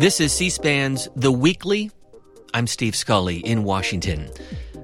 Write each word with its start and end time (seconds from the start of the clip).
This 0.00 0.18
is 0.18 0.32
C 0.32 0.48
SPAN's 0.48 1.10
The 1.14 1.30
Weekly. 1.30 1.90
I'm 2.54 2.66
Steve 2.66 2.96
Scully 2.96 3.40
in 3.40 3.64
Washington. 3.64 4.30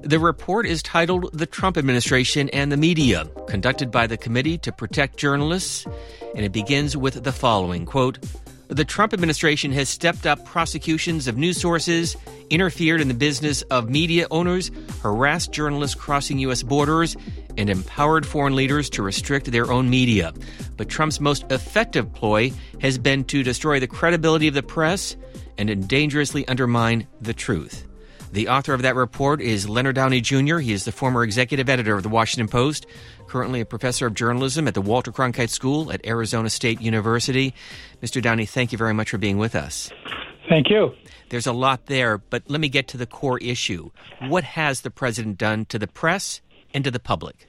The 0.03 0.19
report 0.19 0.67
is 0.67 0.83
titled 0.83 1.31
The 1.33 1.47
Trump 1.47 1.75
Administration 1.75 2.49
and 2.49 2.71
the 2.71 2.77
Media, 2.77 3.27
conducted 3.47 3.89
by 3.89 4.05
the 4.05 4.15
Committee 4.15 4.59
to 4.59 4.71
Protect 4.71 5.17
Journalists, 5.17 5.87
and 6.35 6.45
it 6.45 6.51
begins 6.51 6.95
with 6.95 7.23
the 7.23 7.31
following 7.31 7.83
quote, 7.83 8.19
the 8.67 8.85
Trump 8.85 9.11
administration 9.11 9.71
has 9.71 9.89
stepped 9.89 10.27
up 10.27 10.45
prosecutions 10.45 11.27
of 11.27 11.35
news 11.35 11.59
sources, 11.59 12.15
interfered 12.51 13.01
in 13.01 13.07
the 13.07 13.15
business 13.15 13.63
of 13.63 13.89
media 13.89 14.27
owners, 14.29 14.69
harassed 15.01 15.51
journalists 15.51 15.95
crossing 15.95 16.37
U.S. 16.39 16.61
borders, 16.61 17.17
and 17.57 17.69
empowered 17.69 18.25
foreign 18.25 18.55
leaders 18.55 18.89
to 18.91 19.01
restrict 19.01 19.51
their 19.51 19.71
own 19.71 19.89
media. 19.89 20.33
But 20.75 20.89
Trump's 20.89 21.19
most 21.19 21.51
effective 21.51 22.11
ploy 22.13 22.51
has 22.81 22.97
been 22.97 23.23
to 23.25 23.43
destroy 23.43 23.79
the 23.79 23.87
credibility 23.87 24.47
of 24.47 24.53
the 24.53 24.63
press 24.63 25.15
and 25.57 25.87
dangerously 25.87 26.47
undermine 26.47 27.07
the 27.21 27.33
truth. 27.33 27.87
The 28.31 28.49
author 28.49 28.73
of 28.73 28.81
that 28.81 28.95
report 28.95 29.41
is 29.41 29.69
Leonard 29.69 29.95
Downie 29.95 30.21
Jr. 30.21 30.57
He 30.57 30.73
is 30.73 30.83
the 30.85 30.91
former 30.91 31.23
executive 31.23 31.69
editor 31.69 31.95
of 31.95 32.03
the 32.03 32.09
Washington 32.09 32.49
Post, 32.49 32.85
currently 33.27 33.61
a 33.61 33.65
professor 33.65 34.05
of 34.05 34.13
journalism 34.13 34.67
at 34.67 34.73
the 34.73 34.81
Walter 34.81 35.11
Cronkite 35.11 35.49
School 35.49 35.91
at 35.91 36.05
Arizona 36.05 36.49
State 36.49 36.81
University. 36.81 37.53
Mr. 38.01 38.21
Downie, 38.21 38.45
thank 38.45 38.71
you 38.71 38.77
very 38.77 38.93
much 38.93 39.09
for 39.09 39.17
being 39.17 39.37
with 39.37 39.55
us. 39.55 39.89
Thank 40.49 40.69
you. 40.69 40.93
There's 41.29 41.47
a 41.47 41.53
lot 41.53 41.87
there, 41.87 42.17
but 42.17 42.43
let 42.47 42.61
me 42.61 42.69
get 42.69 42.87
to 42.89 42.97
the 42.97 43.05
core 43.05 43.37
issue. 43.39 43.91
What 44.27 44.43
has 44.43 44.81
the 44.81 44.91
president 44.91 45.37
done 45.37 45.65
to 45.65 45.79
the 45.79 45.87
press 45.87 46.41
and 46.73 46.83
to 46.83 46.91
the 46.91 46.99
public? 46.99 47.47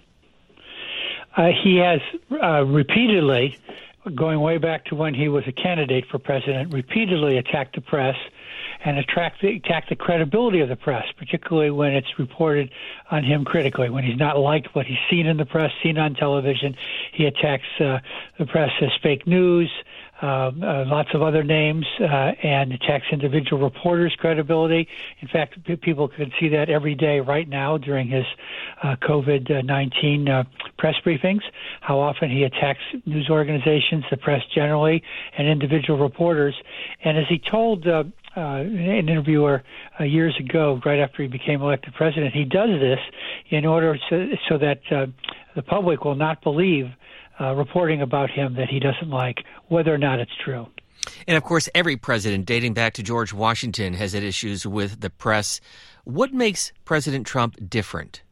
Uh, 1.36 1.50
he 1.62 1.76
has 1.76 2.00
uh, 2.42 2.64
repeatedly, 2.64 3.56
going 4.14 4.40
way 4.40 4.58
back 4.58 4.84
to 4.86 4.94
when 4.94 5.14
he 5.14 5.28
was 5.28 5.44
a 5.46 5.52
candidate 5.52 6.04
for 6.10 6.18
president, 6.18 6.72
repeatedly 6.72 7.38
attacked 7.38 7.74
the 7.74 7.80
press 7.80 8.16
and 8.84 8.98
attract 8.98 9.40
the, 9.42 9.60
the 9.88 9.96
credibility 9.96 10.60
of 10.60 10.68
the 10.68 10.76
press, 10.76 11.04
particularly 11.16 11.70
when 11.70 11.92
it's 11.94 12.18
reported 12.18 12.70
on 13.10 13.24
him 13.24 13.44
critically. 13.44 13.90
When 13.90 14.04
he's 14.04 14.18
not 14.18 14.38
liked 14.38 14.74
what 14.74 14.86
he's 14.86 14.98
seen 15.10 15.26
in 15.26 15.36
the 15.36 15.46
press, 15.46 15.72
seen 15.82 15.98
on 15.98 16.14
television, 16.14 16.76
he 17.18 17.26
attacks 17.26 17.66
uh, 17.80 17.98
the 18.38 18.46
press 18.46 18.70
as 18.80 18.90
fake 19.02 19.26
news. 19.26 19.68
Uh, 20.22 20.26
uh, 20.26 20.84
lots 20.86 21.10
of 21.14 21.22
other 21.22 21.44
names, 21.44 21.86
uh, 22.00 22.32
and 22.42 22.72
attacks 22.72 23.06
individual 23.12 23.62
reporters' 23.62 24.14
credibility. 24.18 24.88
In 25.20 25.28
fact, 25.28 25.64
p- 25.64 25.76
people 25.76 26.08
can 26.08 26.32
see 26.40 26.48
that 26.48 26.68
every 26.68 26.96
day 26.96 27.20
right 27.20 27.48
now 27.48 27.78
during 27.78 28.08
his 28.08 28.24
uh, 28.82 28.96
COVID 28.96 29.64
19 29.64 30.28
uh, 30.28 30.44
press 30.76 30.96
briefings, 31.04 31.42
how 31.80 32.00
often 32.00 32.30
he 32.30 32.42
attacks 32.42 32.80
news 33.04 33.28
organizations, 33.30 34.04
the 34.10 34.16
press 34.16 34.42
generally, 34.52 35.02
and 35.36 35.46
individual 35.46 35.98
reporters. 36.00 36.54
And 37.04 37.16
as 37.16 37.26
he 37.28 37.38
told 37.38 37.86
uh, 38.36 38.40
an 38.40 39.08
interviewer 39.08 39.62
uh, 39.98 40.04
years 40.04 40.36
ago, 40.38 40.80
right 40.84 41.00
after 41.00 41.22
he 41.22 41.28
became 41.28 41.62
elected 41.62 41.94
president. 41.94 42.34
He 42.34 42.44
does 42.44 42.70
this 42.80 42.98
in 43.50 43.64
order 43.64 43.96
so 44.10 44.58
that 44.58 44.80
uh, 44.90 45.06
the 45.56 45.62
public 45.62 46.04
will 46.04 46.14
not 46.14 46.42
believe 46.42 46.86
uh, 47.40 47.54
reporting 47.54 48.02
about 48.02 48.30
him 48.30 48.54
that 48.54 48.68
he 48.68 48.80
doesn't 48.80 49.10
like, 49.10 49.38
whether 49.68 49.94
or 49.94 49.98
not 49.98 50.18
it's 50.18 50.32
true. 50.44 50.66
And 51.26 51.36
of 51.36 51.44
course, 51.44 51.68
every 51.74 51.96
president 51.96 52.46
dating 52.46 52.74
back 52.74 52.94
to 52.94 53.02
George 53.02 53.32
Washington 53.32 53.94
has 53.94 54.12
had 54.12 54.22
issues 54.22 54.66
with 54.66 55.00
the 55.00 55.10
press. 55.10 55.60
What 56.04 56.32
makes 56.32 56.72
President 56.84 57.26
Trump 57.26 57.56
different? 57.68 58.22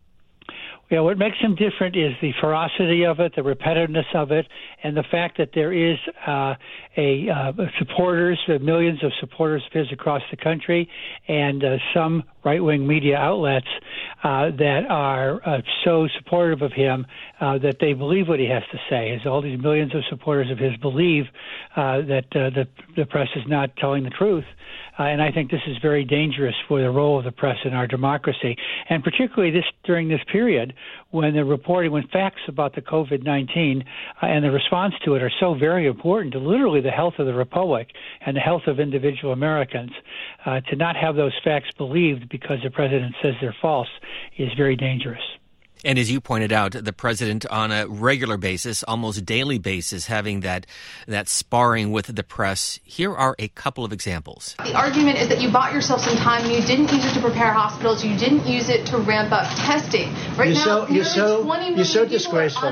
Yeah, 0.88 1.00
what 1.00 1.18
makes 1.18 1.36
him 1.38 1.56
different 1.56 1.96
is 1.96 2.12
the 2.22 2.32
ferocity 2.40 3.04
of 3.04 3.18
it, 3.18 3.34
the 3.34 3.42
repetitiveness 3.42 4.14
of 4.14 4.30
it, 4.30 4.46
and 4.84 4.96
the 4.96 5.02
fact 5.10 5.36
that 5.38 5.50
there 5.52 5.72
is 5.72 5.98
uh, 6.28 6.54
a 6.96 7.28
uh, 7.28 7.52
supporters, 7.80 8.38
uh, 8.46 8.58
millions 8.60 9.02
of 9.02 9.10
supporters 9.18 9.64
of 9.66 9.72
his 9.72 9.90
across 9.90 10.22
the 10.30 10.36
country, 10.36 10.88
and 11.26 11.64
uh, 11.64 11.78
some 11.92 12.22
right-wing 12.44 12.86
media 12.86 13.16
outlets 13.16 13.66
uh, 14.22 14.50
that 14.58 14.82
are 14.88 15.40
uh, 15.44 15.60
so 15.84 16.06
supportive 16.18 16.62
of 16.62 16.72
him 16.72 17.04
uh, 17.40 17.58
that 17.58 17.78
they 17.80 17.92
believe 17.92 18.28
what 18.28 18.38
he 18.38 18.46
has 18.46 18.62
to 18.70 18.78
say. 18.88 19.10
As 19.10 19.26
all 19.26 19.42
these 19.42 19.60
millions 19.60 19.92
of 19.92 20.02
supporters 20.08 20.52
of 20.52 20.58
his 20.58 20.76
believe 20.76 21.24
uh, 21.74 22.02
that 22.02 22.26
uh, 22.30 22.50
the, 22.50 22.68
the 22.96 23.06
press 23.06 23.28
is 23.34 23.42
not 23.48 23.76
telling 23.76 24.04
the 24.04 24.10
truth. 24.10 24.44
Uh, 24.98 25.04
and 25.04 25.22
I 25.22 25.30
think 25.30 25.50
this 25.50 25.60
is 25.66 25.76
very 25.82 26.04
dangerous 26.04 26.54
for 26.68 26.80
the 26.80 26.90
role 26.90 27.18
of 27.18 27.24
the 27.24 27.32
press 27.32 27.58
in 27.64 27.74
our 27.74 27.86
democracy, 27.86 28.56
and 28.88 29.02
particularly 29.04 29.50
this 29.50 29.64
during 29.84 30.08
this 30.08 30.20
period 30.30 30.74
when 31.10 31.34
the 31.34 31.44
reporting, 31.44 31.92
when 31.92 32.06
facts 32.08 32.40
about 32.48 32.74
the 32.74 32.82
COVID 32.82 33.22
19 33.24 33.84
uh, 34.22 34.26
and 34.26 34.44
the 34.44 34.50
response 34.50 34.94
to 35.04 35.14
it 35.14 35.22
are 35.22 35.32
so 35.40 35.54
very 35.54 35.86
important 35.86 36.32
to 36.32 36.38
literally 36.38 36.80
the 36.80 36.90
health 36.90 37.14
of 37.18 37.26
the 37.26 37.34
republic 37.34 37.88
and 38.24 38.36
the 38.36 38.40
health 38.40 38.62
of 38.66 38.80
individual 38.80 39.32
Americans. 39.32 39.90
Uh, 40.44 40.60
to 40.60 40.76
not 40.76 40.96
have 40.96 41.16
those 41.16 41.32
facts 41.42 41.68
believed 41.76 42.28
because 42.28 42.58
the 42.62 42.70
president 42.70 43.14
says 43.22 43.34
they're 43.40 43.56
false 43.60 43.88
is 44.38 44.48
very 44.56 44.76
dangerous. 44.76 45.22
And 45.84 45.98
as 45.98 46.10
you 46.10 46.20
pointed 46.20 46.52
out, 46.52 46.72
the 46.72 46.92
president 46.92 47.46
on 47.46 47.70
a 47.70 47.86
regular 47.86 48.36
basis, 48.36 48.82
almost 48.82 49.24
daily 49.24 49.58
basis, 49.58 50.06
having 50.06 50.40
that 50.40 50.66
that 51.06 51.28
sparring 51.28 51.92
with 51.92 52.06
the 52.14 52.22
press. 52.22 52.80
Here 52.84 53.14
are 53.14 53.36
a 53.38 53.48
couple 53.48 53.84
of 53.84 53.92
examples. 53.92 54.54
The 54.58 54.74
argument 54.74 55.18
is 55.18 55.28
that 55.28 55.40
you 55.40 55.50
bought 55.50 55.72
yourself 55.72 56.00
some 56.00 56.16
time. 56.16 56.50
You 56.50 56.60
didn't 56.62 56.92
use 56.92 57.04
it 57.04 57.14
to 57.14 57.20
prepare 57.20 57.52
hospitals. 57.52 58.04
You 58.04 58.16
didn't 58.16 58.46
use 58.46 58.68
it 58.68 58.86
to 58.86 58.98
ramp 58.98 59.32
up 59.32 59.46
testing. 59.56 60.12
Right 60.36 60.48
you're 60.48 60.54
now, 60.54 60.86
so, 60.86 60.88
you're 60.88 61.04
so, 61.04 61.54
you're 61.68 61.84
so 61.84 62.06
disgraceful. 62.06 62.70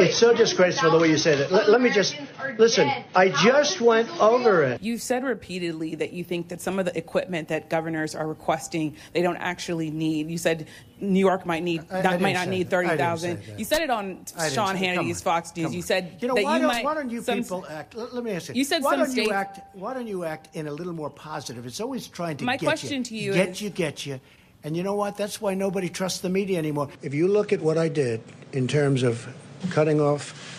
It's 0.00 0.16
so 0.16 0.34
disgraceful 0.34 0.90
the 0.90 0.98
way 0.98 1.08
you 1.08 1.18
say 1.18 1.36
that. 1.36 1.52
Let, 1.52 1.68
let 1.68 1.80
me 1.80 1.90
just 1.90 2.16
listen. 2.58 2.90
I 3.14 3.28
just 3.28 3.80
went 3.80 4.08
over 4.20 4.62
it. 4.62 4.82
You've 4.82 5.02
said 5.02 5.24
repeatedly 5.24 5.94
that 5.96 6.12
you 6.12 6.24
think 6.24 6.48
that 6.48 6.60
some 6.60 6.78
of 6.78 6.84
the 6.86 6.96
equipment 6.96 7.48
that 7.48 7.68
governors 7.70 8.14
are 8.14 8.26
requesting 8.26 8.96
they 9.12 9.22
don't 9.22 9.36
actually 9.36 9.90
need. 9.90 10.30
You 10.30 10.38
said 10.38 10.68
New 11.00 11.20
York 11.20 11.44
might 11.46 11.62
need 11.62 11.82
I- 11.90 11.98
I 11.98 12.02
not, 12.02 12.10
didn't 12.12 12.22
might 12.22 12.32
not 12.32 12.48
need 12.48 12.64
that. 12.70 12.76
I 12.76 12.76
thirty 12.76 12.88
didn't 12.88 12.98
thousand. 13.00 13.36
say 13.44 13.50
that. 13.50 13.58
You 13.58 13.64
said 13.64 13.82
it 13.82 13.90
on 13.90 14.24
Sean 14.52 14.76
Hannity's 14.76 15.20
on, 15.20 15.24
Fox 15.24 15.56
News. 15.56 15.74
You 15.74 15.82
said 15.82 16.18
you 16.20 16.28
know 16.28 16.34
that 16.34 16.44
why 16.44 16.54
you 16.56 16.62
don't 16.62 16.72
might. 16.72 16.84
why 16.84 16.94
don't 16.94 17.10
you 17.10 17.22
some- 17.22 17.42
people 17.42 17.66
act? 17.68 17.94
Let, 17.94 18.14
let 18.14 18.24
me 18.24 18.30
ask 18.32 18.48
you. 18.48 18.54
You 18.54 18.64
said 18.64 18.82
why 18.82 18.92
some 18.92 19.00
don't 19.00 19.10
states- 19.10 19.28
you 19.28 19.34
act? 19.34 19.60
Why 19.76 19.94
don't 19.94 20.06
you 20.06 20.24
act 20.24 20.54
in 20.56 20.66
a 20.66 20.72
little 20.72 20.92
more 20.94 21.10
positive? 21.10 21.66
It's 21.66 21.80
always 21.80 22.08
trying 22.08 22.36
to 22.38 22.44
My 22.44 22.56
get 22.56 22.66
question 22.66 22.98
you, 22.98 23.04
to 23.04 23.14
you 23.16 23.32
get 23.34 23.48
is- 23.50 23.60
you, 23.62 23.70
get 23.70 24.06
you. 24.06 24.20
And 24.64 24.76
you 24.76 24.82
know 24.82 24.94
what? 24.94 25.16
That's 25.16 25.40
why 25.40 25.54
nobody 25.54 25.88
trusts 25.88 26.20
the 26.20 26.28
media 26.30 26.58
anymore. 26.58 26.88
If 27.02 27.14
you 27.14 27.28
look 27.28 27.52
at 27.52 27.60
what 27.60 27.78
I 27.78 27.88
did 27.88 28.20
in 28.52 28.66
terms 28.66 29.02
of 29.04 29.28
cutting 29.70 30.00
off 30.00 30.55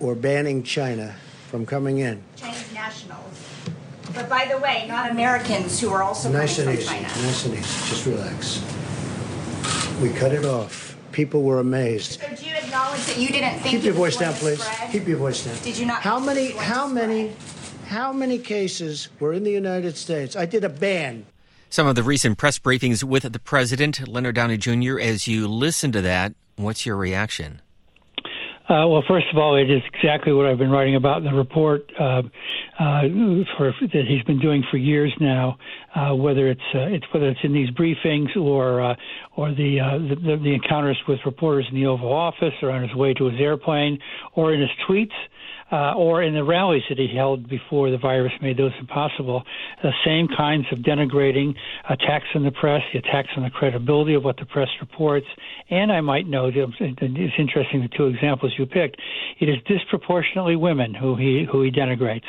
or 0.00 0.14
banning 0.14 0.62
China 0.62 1.14
from 1.48 1.64
coming 1.66 1.98
in, 1.98 2.22
Chinese 2.36 2.72
nationals. 2.72 3.22
But 4.14 4.28
by 4.28 4.46
the 4.50 4.58
way, 4.58 4.86
not 4.88 5.10
Americans 5.10 5.80
who 5.80 5.90
are 5.90 6.02
also 6.02 6.30
nice 6.30 6.58
and 6.58 6.66
coming 6.66 6.80
easy, 6.80 6.88
from 6.88 6.96
China. 7.04 7.22
nice 7.26 7.44
and 7.46 7.54
easy. 7.54 7.88
Just 7.88 8.06
relax. 8.06 8.62
We 10.00 10.10
cut 10.10 10.32
it 10.32 10.44
off. 10.44 10.96
People 11.12 11.42
were 11.42 11.60
amazed. 11.60 12.20
So 12.20 12.34
do 12.34 12.44
you 12.44 12.54
acknowledge 12.56 13.04
that 13.06 13.18
you 13.18 13.28
didn't 13.28 13.60
think 13.60 13.76
Keep 13.76 13.84
your 13.84 13.94
voice 13.94 14.16
down, 14.16 14.34
please. 14.34 14.62
spread? 14.62 14.90
Keep 14.90 15.08
your 15.08 15.16
voice 15.18 15.44
down. 15.44 15.54
Did 15.62 15.78
you 15.78 15.86
not 15.86 16.02
How 16.02 16.18
many? 16.18 16.40
it 16.48 16.54
was 16.56 16.64
going 16.64 16.66
How 16.66 16.86
many? 16.88 17.32
How 17.86 18.12
many 18.12 18.38
cases 18.38 19.08
were 19.20 19.32
in 19.32 19.44
the 19.44 19.50
United 19.52 19.96
States? 19.96 20.34
I 20.36 20.44
did 20.44 20.64
a 20.64 20.68
ban. 20.68 21.24
Some 21.70 21.86
of 21.86 21.94
the 21.94 22.02
recent 22.02 22.36
press 22.36 22.58
briefings 22.58 23.02
with 23.04 23.30
the 23.32 23.38
president, 23.38 24.06
Leonard 24.08 24.34
Downie 24.34 24.56
Jr. 24.58 24.98
As 25.00 25.26
you 25.28 25.46
listen 25.48 25.92
to 25.92 26.00
that, 26.02 26.34
what's 26.56 26.84
your 26.84 26.96
reaction? 26.96 27.60
Uh, 28.68 28.82
well, 28.88 29.02
first 29.06 29.26
of 29.30 29.38
all, 29.38 29.54
it 29.54 29.70
is 29.70 29.80
exactly 29.94 30.32
what 30.32 30.44
I've 30.44 30.58
been 30.58 30.70
writing 30.72 30.96
about 30.96 31.18
in 31.18 31.24
the 31.24 31.32
report 31.32 31.88
uh, 32.00 32.22
uh, 32.80 33.02
for, 33.56 33.72
that 33.80 34.04
he's 34.08 34.24
been 34.24 34.40
doing 34.40 34.64
for 34.72 34.76
years 34.76 35.12
now. 35.20 35.56
Uh, 35.94 36.16
whether 36.16 36.48
it's 36.48 36.60
uh, 36.74 36.80
it's 36.80 37.04
whether 37.14 37.28
it's 37.28 37.38
in 37.44 37.52
these 37.52 37.70
briefings 37.70 38.36
or 38.36 38.82
uh, 38.82 38.94
or 39.36 39.50
the, 39.50 39.78
the 40.24 40.36
the 40.42 40.52
encounters 40.52 40.98
with 41.06 41.20
reporters 41.24 41.64
in 41.70 41.76
the 41.76 41.86
Oval 41.86 42.12
Office 42.12 42.52
or 42.60 42.70
on 42.72 42.82
his 42.82 42.94
way 42.96 43.14
to 43.14 43.26
his 43.26 43.40
airplane 43.40 44.00
or 44.34 44.52
in 44.52 44.60
his 44.60 44.70
tweets 44.88 45.14
uh, 45.72 45.94
or 45.94 46.22
in 46.22 46.34
the 46.34 46.44
rallies 46.44 46.82
that 46.88 46.98
he 46.98 47.08
held 47.14 47.48
before 47.48 47.90
the 47.90 47.98
virus 47.98 48.32
made 48.40 48.56
those 48.56 48.72
impossible. 48.78 49.42
The 49.82 49.92
same 50.04 50.28
kinds 50.28 50.66
of 50.70 50.78
denigrating 50.78 51.54
attacks 51.88 52.26
on 52.34 52.44
the 52.44 52.52
press, 52.52 52.82
the 52.92 53.00
attacks 53.00 53.30
on 53.36 53.42
the 53.42 53.50
credibility 53.50 54.14
of 54.14 54.24
what 54.24 54.36
the 54.36 54.46
press 54.46 54.68
reports, 54.80 55.26
and 55.70 55.90
I 55.90 56.00
might 56.00 56.26
note, 56.26 56.54
it's 56.56 57.34
interesting 57.38 57.82
the 57.82 57.88
two 57.96 58.06
examples 58.06 58.52
you 58.58 58.66
picked. 58.66 59.00
It 59.40 59.48
is 59.48 59.56
disproportionately 59.66 60.56
women 60.56 60.94
who 60.94 61.16
he 61.16 61.46
who 61.50 61.62
he 61.62 61.70
denigrates, 61.70 62.26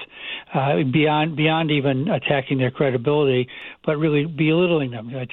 uh, 0.53 0.83
beyond 0.91 1.35
beyond 1.35 1.71
even 1.71 2.07
attacking 2.07 2.57
their 2.57 2.71
credibility, 2.71 3.47
but 3.85 3.97
really 3.97 4.25
belittling 4.25 4.91
them 4.91 5.11
uh, 5.13 5.25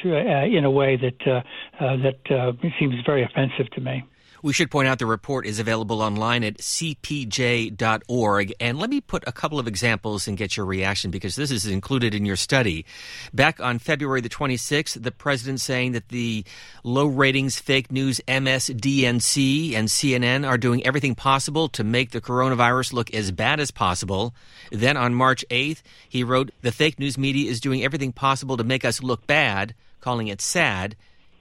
in 0.45 0.65
a 0.65 0.71
way 0.71 0.97
that 0.97 1.27
uh, 1.27 1.83
uh, 1.83 1.97
that 1.97 2.31
uh, 2.31 2.53
seems 2.79 2.95
very 3.07 3.25
offensive 3.25 3.71
to 3.73 3.81
me. 3.81 4.05
We 4.45 4.53
should 4.53 4.71
point 4.71 4.89
out 4.89 4.99
the 4.99 5.07
report 5.07 5.47
is 5.47 5.59
available 5.59 6.03
online 6.03 6.45
at 6.45 6.59
cpj.org. 6.59 7.73
And 8.61 8.79
let 8.79 8.91
me 8.91 9.01
put 9.01 9.25
a 9.27 9.33
couple 9.33 9.59
of 9.59 9.67
examples 9.67 10.29
and 10.29 10.37
get 10.37 10.55
your 10.55 10.67
reaction 10.67 11.11
because 11.11 11.35
this 11.35 11.51
is 11.51 11.65
included 11.65 12.15
in 12.15 12.27
your 12.27 12.37
study. 12.37 12.85
Back 13.33 13.59
on 13.59 13.79
February 13.79 14.21
the 14.21 14.29
26th, 14.29 15.03
the 15.03 15.11
president 15.11 15.63
saying 15.63 15.93
that 15.93 16.11
the 16.11 16.45
low 16.83 17.07
ratings 17.07 17.59
fake 17.59 17.91
news 17.91 18.21
MSDNC 18.29 19.73
and 19.73 19.89
CNN 19.89 20.47
are 20.47 20.59
doing 20.59 20.87
everything 20.87 21.15
possible 21.15 21.71
to 21.71 21.83
make 21.83 22.11
the 22.11 22.21
coronavirus 22.21 22.93
look 22.93 23.15
as 23.15 23.31
bad 23.31 23.61
as 23.61 23.71
possible. 23.71 24.35
Then 24.71 24.99
on 24.99 25.15
March 25.15 25.43
8th, 25.51 25.81
he 26.07 26.23
wrote, 26.23 26.51
The 26.61 26.71
fake 26.71 26.99
news 26.99 27.17
media 27.17 27.51
is 27.51 27.63
doing 27.63 27.83
everything 27.83 28.13
possible 28.13 28.59
to 28.59 28.63
make 28.65 28.85
us 28.85 29.03
look 29.03 29.27
bad, 29.27 29.75
calling 30.03 30.29
it 30.29 30.43
sad. 30.43 30.97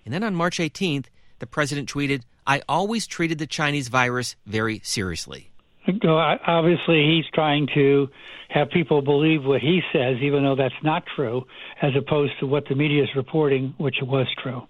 And 0.06 0.14
then 0.14 0.24
on 0.24 0.36
March 0.36 0.58
18th, 0.58 1.08
the 1.40 1.48
president 1.48 1.90
tweeted, 1.92 2.22
I 2.46 2.62
always 2.68 3.08
treated 3.08 3.38
the 3.38 3.48
Chinese 3.48 3.88
virus 3.88 4.36
very 4.46 4.82
seriously. 4.84 5.52
Obviously, 5.88 7.06
he's 7.06 7.26
trying 7.34 7.68
to 7.76 8.08
have 8.50 8.70
people 8.70 9.02
believe 9.02 9.44
what 9.44 9.62
he 9.62 9.82
says, 9.92 10.18
even 10.22 10.44
though 10.44 10.56
that's 10.56 10.74
not 10.84 11.04
true, 11.16 11.46
as 11.82 11.92
opposed 11.96 12.34
to 12.40 12.46
what 12.46 12.68
the 12.70 12.76
media 12.76 13.04
is 13.04 13.10
reporting, 13.16 13.74
which 13.78 13.98
was 14.02 14.28
true. 14.42 14.68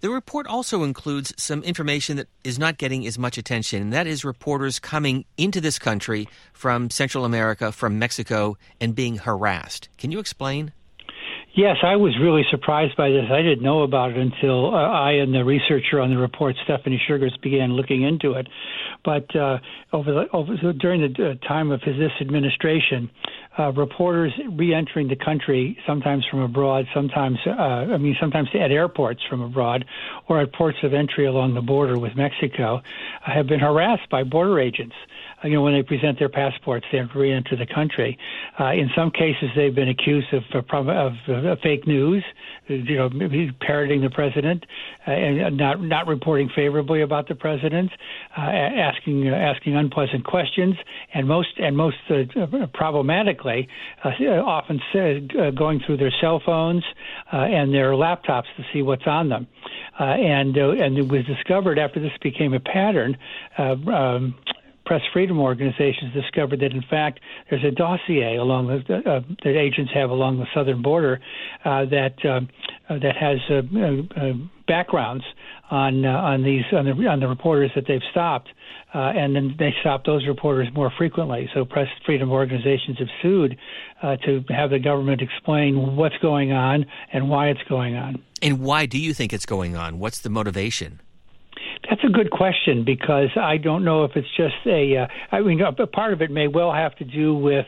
The 0.00 0.10
report 0.10 0.46
also 0.46 0.82
includes 0.82 1.34
some 1.36 1.62
information 1.62 2.16
that 2.16 2.28
is 2.42 2.58
not 2.58 2.78
getting 2.78 3.06
as 3.06 3.18
much 3.18 3.36
attention, 3.36 3.82
and 3.82 3.92
that 3.92 4.06
is 4.06 4.24
reporters 4.24 4.78
coming 4.78 5.26
into 5.36 5.60
this 5.60 5.78
country 5.78 6.26
from 6.54 6.88
Central 6.88 7.24
America, 7.24 7.70
from 7.70 7.98
Mexico, 7.98 8.56
and 8.80 8.94
being 8.94 9.18
harassed. 9.18 9.90
Can 9.98 10.10
you 10.10 10.18
explain? 10.18 10.72
Yes, 11.54 11.78
I 11.82 11.96
was 11.96 12.16
really 12.20 12.42
surprised 12.50 12.96
by 12.96 13.10
this. 13.10 13.24
I 13.30 13.42
didn't 13.42 13.62
know 13.62 13.82
about 13.82 14.12
it 14.12 14.18
until 14.18 14.72
uh, 14.72 14.78
I 14.78 15.12
and 15.14 15.34
the 15.34 15.44
researcher 15.44 16.00
on 16.00 16.10
the 16.10 16.16
report, 16.16 16.54
Stephanie 16.64 17.00
Sugars, 17.08 17.36
began 17.42 17.72
looking 17.72 18.02
into 18.02 18.34
it. 18.34 18.46
But 19.04 19.34
uh, 19.34 19.58
over, 19.92 20.12
the, 20.12 20.24
over 20.32 20.54
during 20.74 21.00
the 21.00 21.30
uh, 21.30 21.48
time 21.48 21.72
of 21.72 21.82
his, 21.82 21.96
this 21.96 22.12
administration, 22.20 23.10
uh, 23.60 23.72
reporters 23.72 24.32
re-entering 24.52 25.08
the 25.08 25.16
country, 25.16 25.76
sometimes 25.86 26.24
from 26.30 26.40
abroad, 26.40 26.86
sometimes 26.94 27.38
uh, 27.46 27.50
I 27.50 27.98
mean 27.98 28.16
sometimes 28.18 28.48
at 28.54 28.70
airports 28.70 29.20
from 29.28 29.42
abroad, 29.42 29.84
or 30.28 30.40
at 30.40 30.52
ports 30.52 30.78
of 30.82 30.94
entry 30.94 31.26
along 31.26 31.54
the 31.54 31.60
border 31.60 31.98
with 31.98 32.16
Mexico, 32.16 32.76
uh, 32.76 32.80
have 33.30 33.46
been 33.46 33.60
harassed 33.60 34.08
by 34.10 34.22
border 34.24 34.58
agents 34.58 34.94
you 35.44 35.52
know, 35.52 35.62
when 35.62 35.72
they 35.72 35.82
present 35.82 36.18
their 36.18 36.28
passports, 36.28 36.86
they 36.92 36.98
have 36.98 37.12
to 37.12 37.18
re-enter 37.18 37.56
the 37.56 37.66
country. 37.66 38.18
Uh, 38.58 38.72
in 38.72 38.90
some 38.94 39.10
cases, 39.10 39.48
they've 39.56 39.74
been 39.74 39.88
accused 39.88 40.32
of 40.34 40.42
of, 40.52 40.88
of, 40.88 41.12
of 41.28 41.58
fake 41.60 41.86
news, 41.86 42.22
you 42.66 42.96
know, 42.96 43.08
parroting 43.60 44.02
the 44.02 44.10
president 44.10 44.66
uh, 45.06 45.12
and 45.12 45.56
not 45.56 45.80
not 45.80 46.06
reporting 46.06 46.50
favorably 46.54 47.00
about 47.00 47.28
the 47.28 47.34
president, 47.34 47.90
uh, 48.36 48.40
asking 48.40 49.28
uh, 49.28 49.34
asking 49.34 49.76
unpleasant 49.76 50.24
questions, 50.24 50.76
and 51.14 51.26
most 51.26 51.58
and 51.58 51.76
most 51.76 51.96
uh, 52.10 52.66
problematically, 53.50 53.68
uh, 54.28 54.42
often 54.42 54.80
uh, 54.94 55.50
going 55.50 55.80
through 55.84 55.96
their 55.96 56.12
cell 56.20 56.40
phones 56.44 56.84
uh, 57.32 57.36
and 57.36 57.72
their 57.72 57.92
laptops 57.92 58.46
to 58.56 58.64
see 58.72 58.82
what's 58.82 59.06
on 59.06 59.28
them. 59.28 59.46
Uh, 59.98 60.04
and 60.04 60.56
uh, 60.56 60.70
and 60.70 60.98
it 60.98 61.08
was 61.08 61.24
discovered 61.26 61.78
after 61.78 62.00
this 62.00 62.12
became 62.22 62.54
a 62.54 62.60
pattern. 62.60 63.16
Uh, 63.58 63.74
um, 63.92 64.34
press 64.86 65.02
freedom 65.12 65.38
organizations 65.38 66.12
discovered 66.12 66.58
that 66.60 66.72
in 66.72 66.82
fact 66.90 67.20
there's 67.48 67.64
a 67.64 67.70
dossier 67.70 68.36
along 68.36 68.66
the, 68.66 68.94
uh, 68.96 69.20
that 69.44 69.56
agents 69.56 69.92
have 69.94 70.10
along 70.10 70.38
the 70.38 70.46
southern 70.54 70.82
border 70.82 71.20
uh, 71.64 71.84
that 71.84 72.14
uh, 72.24 72.40
uh 72.88 72.98
that 72.98 73.16
has 73.16 73.38
uh, 73.50 74.20
uh, 74.20 74.32
backgrounds 74.66 75.24
on 75.70 76.04
on 76.04 76.42
these 76.42 76.64
on 76.72 76.84
the 76.84 76.92
on 77.06 77.20
the 77.20 77.28
reporters 77.28 77.70
that 77.74 77.84
they've 77.86 78.02
stopped. 78.10 78.48
uh, 78.92 78.98
and 78.98 79.36
then 79.36 79.54
they 79.58 79.72
stop 79.80 80.04
those 80.04 80.26
reporters 80.26 80.68
more 80.74 80.90
frequently. 80.96 81.48
So, 81.54 81.64
press 81.64 81.86
freedom 82.04 82.30
organizations 82.30 82.98
have 82.98 83.08
sued 83.22 83.56
uh, 84.02 84.16
to 84.16 84.44
have 84.48 84.70
the 84.70 84.78
government 84.78 85.22
explain 85.22 85.96
what's 85.96 86.18
going 86.18 86.52
on 86.52 86.86
and 87.12 87.28
why 87.30 87.48
it's 87.48 87.62
going 87.68 87.94
on. 87.94 88.22
And 88.42 88.60
why 88.60 88.86
do 88.86 88.98
you 88.98 89.14
think 89.14 89.32
it's 89.32 89.46
going 89.46 89.76
on? 89.76 89.98
What's 89.98 90.20
the 90.20 90.30
motivation? 90.30 91.00
That's 91.90 92.04
a 92.04 92.08
good 92.08 92.30
question 92.30 92.84
because 92.84 93.30
I 93.36 93.56
don't 93.56 93.84
know 93.84 94.04
if 94.04 94.12
it's 94.14 94.28
just 94.36 94.54
a. 94.64 94.96
Uh, 94.96 95.06
I 95.32 95.40
mean, 95.40 95.60
a 95.60 95.86
part 95.88 96.12
of 96.12 96.22
it 96.22 96.30
may 96.30 96.46
well 96.46 96.72
have 96.72 96.94
to 96.96 97.04
do 97.04 97.34
with 97.34 97.66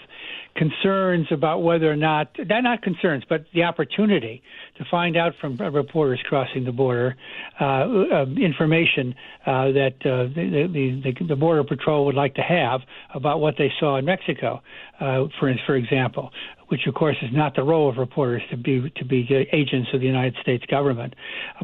concerns 0.55 1.27
about 1.33 1.63
whether 1.63 1.91
or 1.91 1.97
not 1.97 2.29
not 2.39 2.83
concerns, 2.83 3.25
but 3.29 3.47
the 3.53 3.65
opportunity 3.65 4.41
to 4.79 4.85
find 4.91 5.17
out 5.17 5.33
from 5.41 5.57
reporters 5.57 6.21
crossing 6.29 6.65
the 6.65 6.71
border 6.73 7.17
uh, 7.61 7.65
uh, 7.65 8.27
information 8.41 9.15
uh, 9.47 9.73
that 9.73 9.95
uh, 10.05 10.31
the, 10.35 11.03
the, 11.03 11.27
the 11.27 11.37
border 11.37 11.65
patrol 11.65 12.07
would 12.07 12.15
like 12.15 12.35
to 12.35 12.43
have 12.43 12.81
about 13.15 13.41
what 13.41 13.55
they 13.59 13.73
saw 13.81 13.97
in 13.97 14.05
Mexico, 14.05 14.63
uh, 15.01 15.25
for 15.41 15.53
for 15.67 15.75
example, 15.75 16.31
which 16.73 16.87
of 16.87 16.95
course 16.95 17.19
is 17.21 17.29
not 17.35 17.55
the 17.55 17.63
role 17.63 17.87
of 17.91 17.99
reporters 17.99 18.41
to 18.51 18.57
be 18.57 18.91
to 18.97 19.05
be 19.05 19.29
agents 19.53 19.91
of 19.93 20.01
the 20.01 20.07
United 20.07 20.35
States 20.41 20.65
government. 20.71 21.15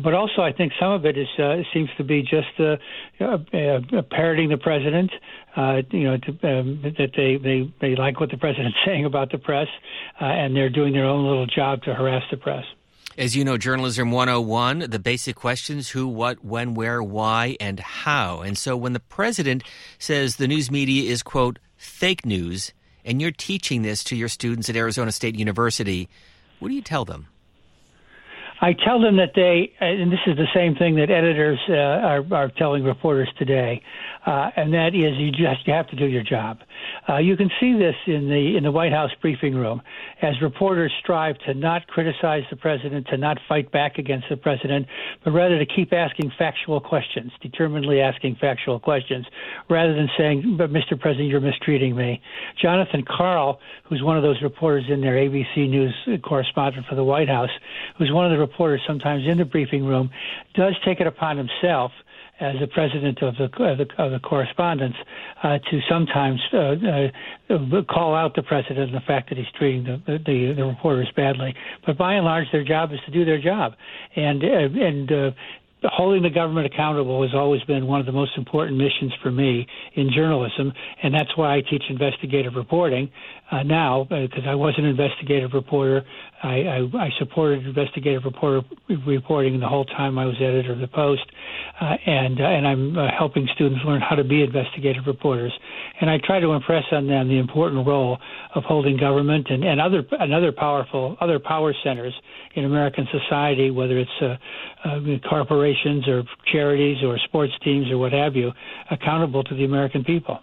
But 0.04 0.12
also, 0.12 0.42
I 0.42 0.52
think 0.52 0.74
some 0.78 0.92
of 0.92 1.06
it 1.06 1.16
is 1.16 1.26
uh, 1.38 1.62
seems 1.72 1.88
to 1.96 2.04
be 2.04 2.20
just 2.20 2.52
uh, 2.60 2.76
uh, 3.24 4.02
parroting 4.10 4.50
the 4.50 4.58
president. 4.58 5.10
Uh, 5.56 5.80
you 5.90 6.04
know, 6.04 6.18
to, 6.18 6.30
um, 6.46 6.82
that 6.82 7.12
they, 7.16 7.38
they 7.38 7.72
they 7.80 7.96
like 7.96 8.20
what 8.20 8.30
the 8.30 8.36
president's 8.36 8.76
saying 8.86 9.06
about 9.06 9.32
the 9.32 9.38
press, 9.38 9.68
uh, 10.20 10.26
and 10.26 10.54
they're 10.54 10.68
doing 10.68 10.92
their 10.92 11.06
own 11.06 11.24
little 11.24 11.46
job 11.46 11.82
to 11.84 11.94
harass 11.94 12.24
the 12.30 12.36
press. 12.36 12.64
As 13.16 13.34
you 13.34 13.44
know, 13.44 13.56
Journalism 13.56 14.10
101, 14.10 14.90
the 14.90 14.98
basic 14.98 15.36
questions 15.36 15.88
who, 15.88 16.06
what, 16.06 16.44
when, 16.44 16.74
where, 16.74 17.02
why, 17.02 17.56
and 17.58 17.80
how. 17.80 18.42
And 18.42 18.56
so 18.56 18.76
when 18.76 18.92
the 18.92 19.00
president 19.00 19.64
says 19.98 20.36
the 20.36 20.46
news 20.46 20.70
media 20.70 21.10
is, 21.10 21.24
quote, 21.24 21.58
fake 21.76 22.24
news, 22.24 22.72
and 23.08 23.22
you're 23.22 23.30
teaching 23.32 23.80
this 23.80 24.04
to 24.04 24.14
your 24.14 24.28
students 24.28 24.68
at 24.68 24.76
Arizona 24.76 25.10
State 25.10 25.34
University, 25.34 26.10
what 26.58 26.68
do 26.68 26.74
you 26.74 26.82
tell 26.82 27.06
them? 27.06 27.26
I 28.60 28.74
tell 28.74 29.00
them 29.00 29.16
that 29.16 29.32
they, 29.34 29.72
and 29.80 30.12
this 30.12 30.18
is 30.26 30.36
the 30.36 30.48
same 30.54 30.74
thing 30.74 30.96
that 30.96 31.10
editors 31.10 31.58
uh, 31.70 31.72
are, 31.72 32.24
are 32.32 32.48
telling 32.50 32.84
reporters 32.84 33.32
today, 33.38 33.82
uh, 34.26 34.50
and 34.56 34.74
that 34.74 34.88
is 34.94 35.16
you 35.16 35.30
just 35.30 35.66
you 35.66 35.72
have 35.72 35.86
to 35.88 35.96
do 35.96 36.06
your 36.06 36.24
job. 36.24 36.58
Uh, 37.08 37.16
you 37.18 37.36
can 37.36 37.50
see 37.60 37.72
this 37.72 37.94
in 38.06 38.28
the 38.28 38.56
in 38.56 38.64
the 38.64 38.70
White 38.70 38.92
House 38.92 39.10
briefing 39.20 39.54
room 39.54 39.80
as 40.22 40.34
reporters 40.42 40.92
strive 41.00 41.38
to 41.46 41.54
not 41.54 41.86
criticize 41.86 42.42
the 42.50 42.56
president, 42.56 43.06
to 43.08 43.16
not 43.16 43.38
fight 43.48 43.70
back 43.72 43.98
against 43.98 44.26
the 44.28 44.36
president, 44.36 44.86
but 45.24 45.30
rather 45.32 45.58
to 45.58 45.66
keep 45.66 45.92
asking 45.92 46.30
factual 46.38 46.80
questions, 46.80 47.32
determinedly 47.40 48.00
asking 48.00 48.36
factual 48.40 48.78
questions, 48.78 49.26
rather 49.70 49.94
than 49.94 50.08
saying, 50.18 50.56
"But 50.56 50.72
Mr. 50.72 50.98
President, 50.98 51.28
you're 51.28 51.40
mistreating 51.40 51.96
me." 51.96 52.20
Jonathan 52.60 53.02
Karl, 53.02 53.60
who's 53.84 54.02
one 54.02 54.16
of 54.16 54.22
those 54.22 54.40
reporters 54.42 54.84
in 54.88 55.00
there, 55.00 55.16
ABC 55.16 55.68
News 55.68 55.94
correspondent 56.22 56.86
for 56.86 56.94
the 56.94 57.04
White 57.04 57.28
House, 57.28 57.50
who's 57.96 58.12
one 58.12 58.24
of 58.24 58.30
the 58.30 58.38
reporters 58.38 58.82
sometimes 58.86 59.26
in 59.26 59.38
the 59.38 59.44
briefing 59.44 59.84
room, 59.84 60.10
does 60.54 60.74
take 60.84 61.00
it 61.00 61.06
upon 61.06 61.36
himself 61.36 61.92
as 62.40 62.54
the 62.60 62.66
president 62.68 63.22
of 63.22 63.34
the 63.36 63.44
of 63.64 63.78
the, 63.78 63.86
of 63.98 64.12
the 64.12 64.20
correspondence 64.20 64.94
uh, 65.42 65.58
to 65.70 65.80
sometimes 65.88 66.40
uh, 66.52 66.58
uh, 66.58 67.82
call 67.88 68.14
out 68.14 68.34
the 68.34 68.42
president 68.42 68.90
and 68.90 68.94
the 68.94 69.06
fact 69.06 69.28
that 69.28 69.38
he's 69.38 69.50
treating 69.58 69.84
the, 69.84 70.00
the 70.06 70.54
the 70.56 70.64
reporters 70.64 71.08
badly. 71.16 71.54
But 71.86 71.98
by 71.98 72.14
and 72.14 72.24
large, 72.24 72.46
their 72.52 72.64
job 72.64 72.92
is 72.92 72.98
to 73.06 73.12
do 73.12 73.24
their 73.24 73.40
job, 73.40 73.74
and 74.16 74.42
uh, 74.42 74.84
and 74.84 75.12
uh, 75.12 75.30
holding 75.84 76.22
the 76.22 76.30
government 76.30 76.66
accountable 76.66 77.22
has 77.22 77.32
always 77.34 77.62
been 77.64 77.86
one 77.86 78.00
of 78.00 78.06
the 78.06 78.12
most 78.12 78.32
important 78.36 78.76
missions 78.76 79.12
for 79.22 79.30
me 79.30 79.66
in 79.94 80.10
journalism, 80.14 80.72
and 81.02 81.14
that's 81.14 81.36
why 81.36 81.56
I 81.56 81.60
teach 81.60 81.82
investigative 81.88 82.54
reporting 82.54 83.10
uh, 83.50 83.62
now 83.62 84.04
because 84.04 84.44
uh, 84.46 84.50
I 84.50 84.54
was 84.54 84.74
an 84.78 84.84
investigative 84.84 85.52
reporter. 85.54 86.04
I, 86.42 86.48
I, 86.48 86.78
I 86.96 87.08
supported 87.18 87.66
investigative 87.66 88.24
reporter 88.24 88.62
reporting 89.06 89.58
the 89.58 89.68
whole 89.68 89.84
time 89.84 90.18
I 90.18 90.24
was 90.24 90.36
editor 90.36 90.72
of 90.72 90.78
the 90.78 90.86
Post, 90.86 91.22
uh, 91.80 91.96
and 92.06 92.40
uh, 92.40 92.44
and 92.44 92.66
I'm 92.66 92.96
uh, 92.96 93.08
helping 93.16 93.48
students 93.54 93.80
learn 93.84 94.00
how 94.00 94.14
to 94.14 94.24
be 94.24 94.42
investigative 94.42 95.04
reporters. 95.06 95.52
And 96.00 96.08
I 96.08 96.18
try 96.24 96.38
to 96.38 96.52
impress 96.52 96.84
on 96.92 97.08
them 97.08 97.28
the 97.28 97.38
important 97.38 97.86
role 97.86 98.18
of 98.54 98.62
holding 98.64 98.96
government 98.96 99.48
and, 99.50 99.64
and 99.64 99.80
other 99.80 100.04
and 100.12 100.32
other 100.32 100.52
powerful 100.52 101.16
other 101.20 101.38
power 101.38 101.74
centers 101.82 102.14
in 102.54 102.64
American 102.64 103.08
society, 103.10 103.70
whether 103.70 103.98
it's 103.98 104.10
uh, 104.22 104.36
uh, 104.84 105.00
corporations 105.28 106.06
or 106.06 106.22
charities 106.52 106.98
or 107.02 107.18
sports 107.24 107.52
teams 107.64 107.90
or 107.90 107.98
what 107.98 108.12
have 108.12 108.36
you, 108.36 108.52
accountable 108.90 109.42
to 109.44 109.54
the 109.54 109.64
American 109.64 110.04
people. 110.04 110.38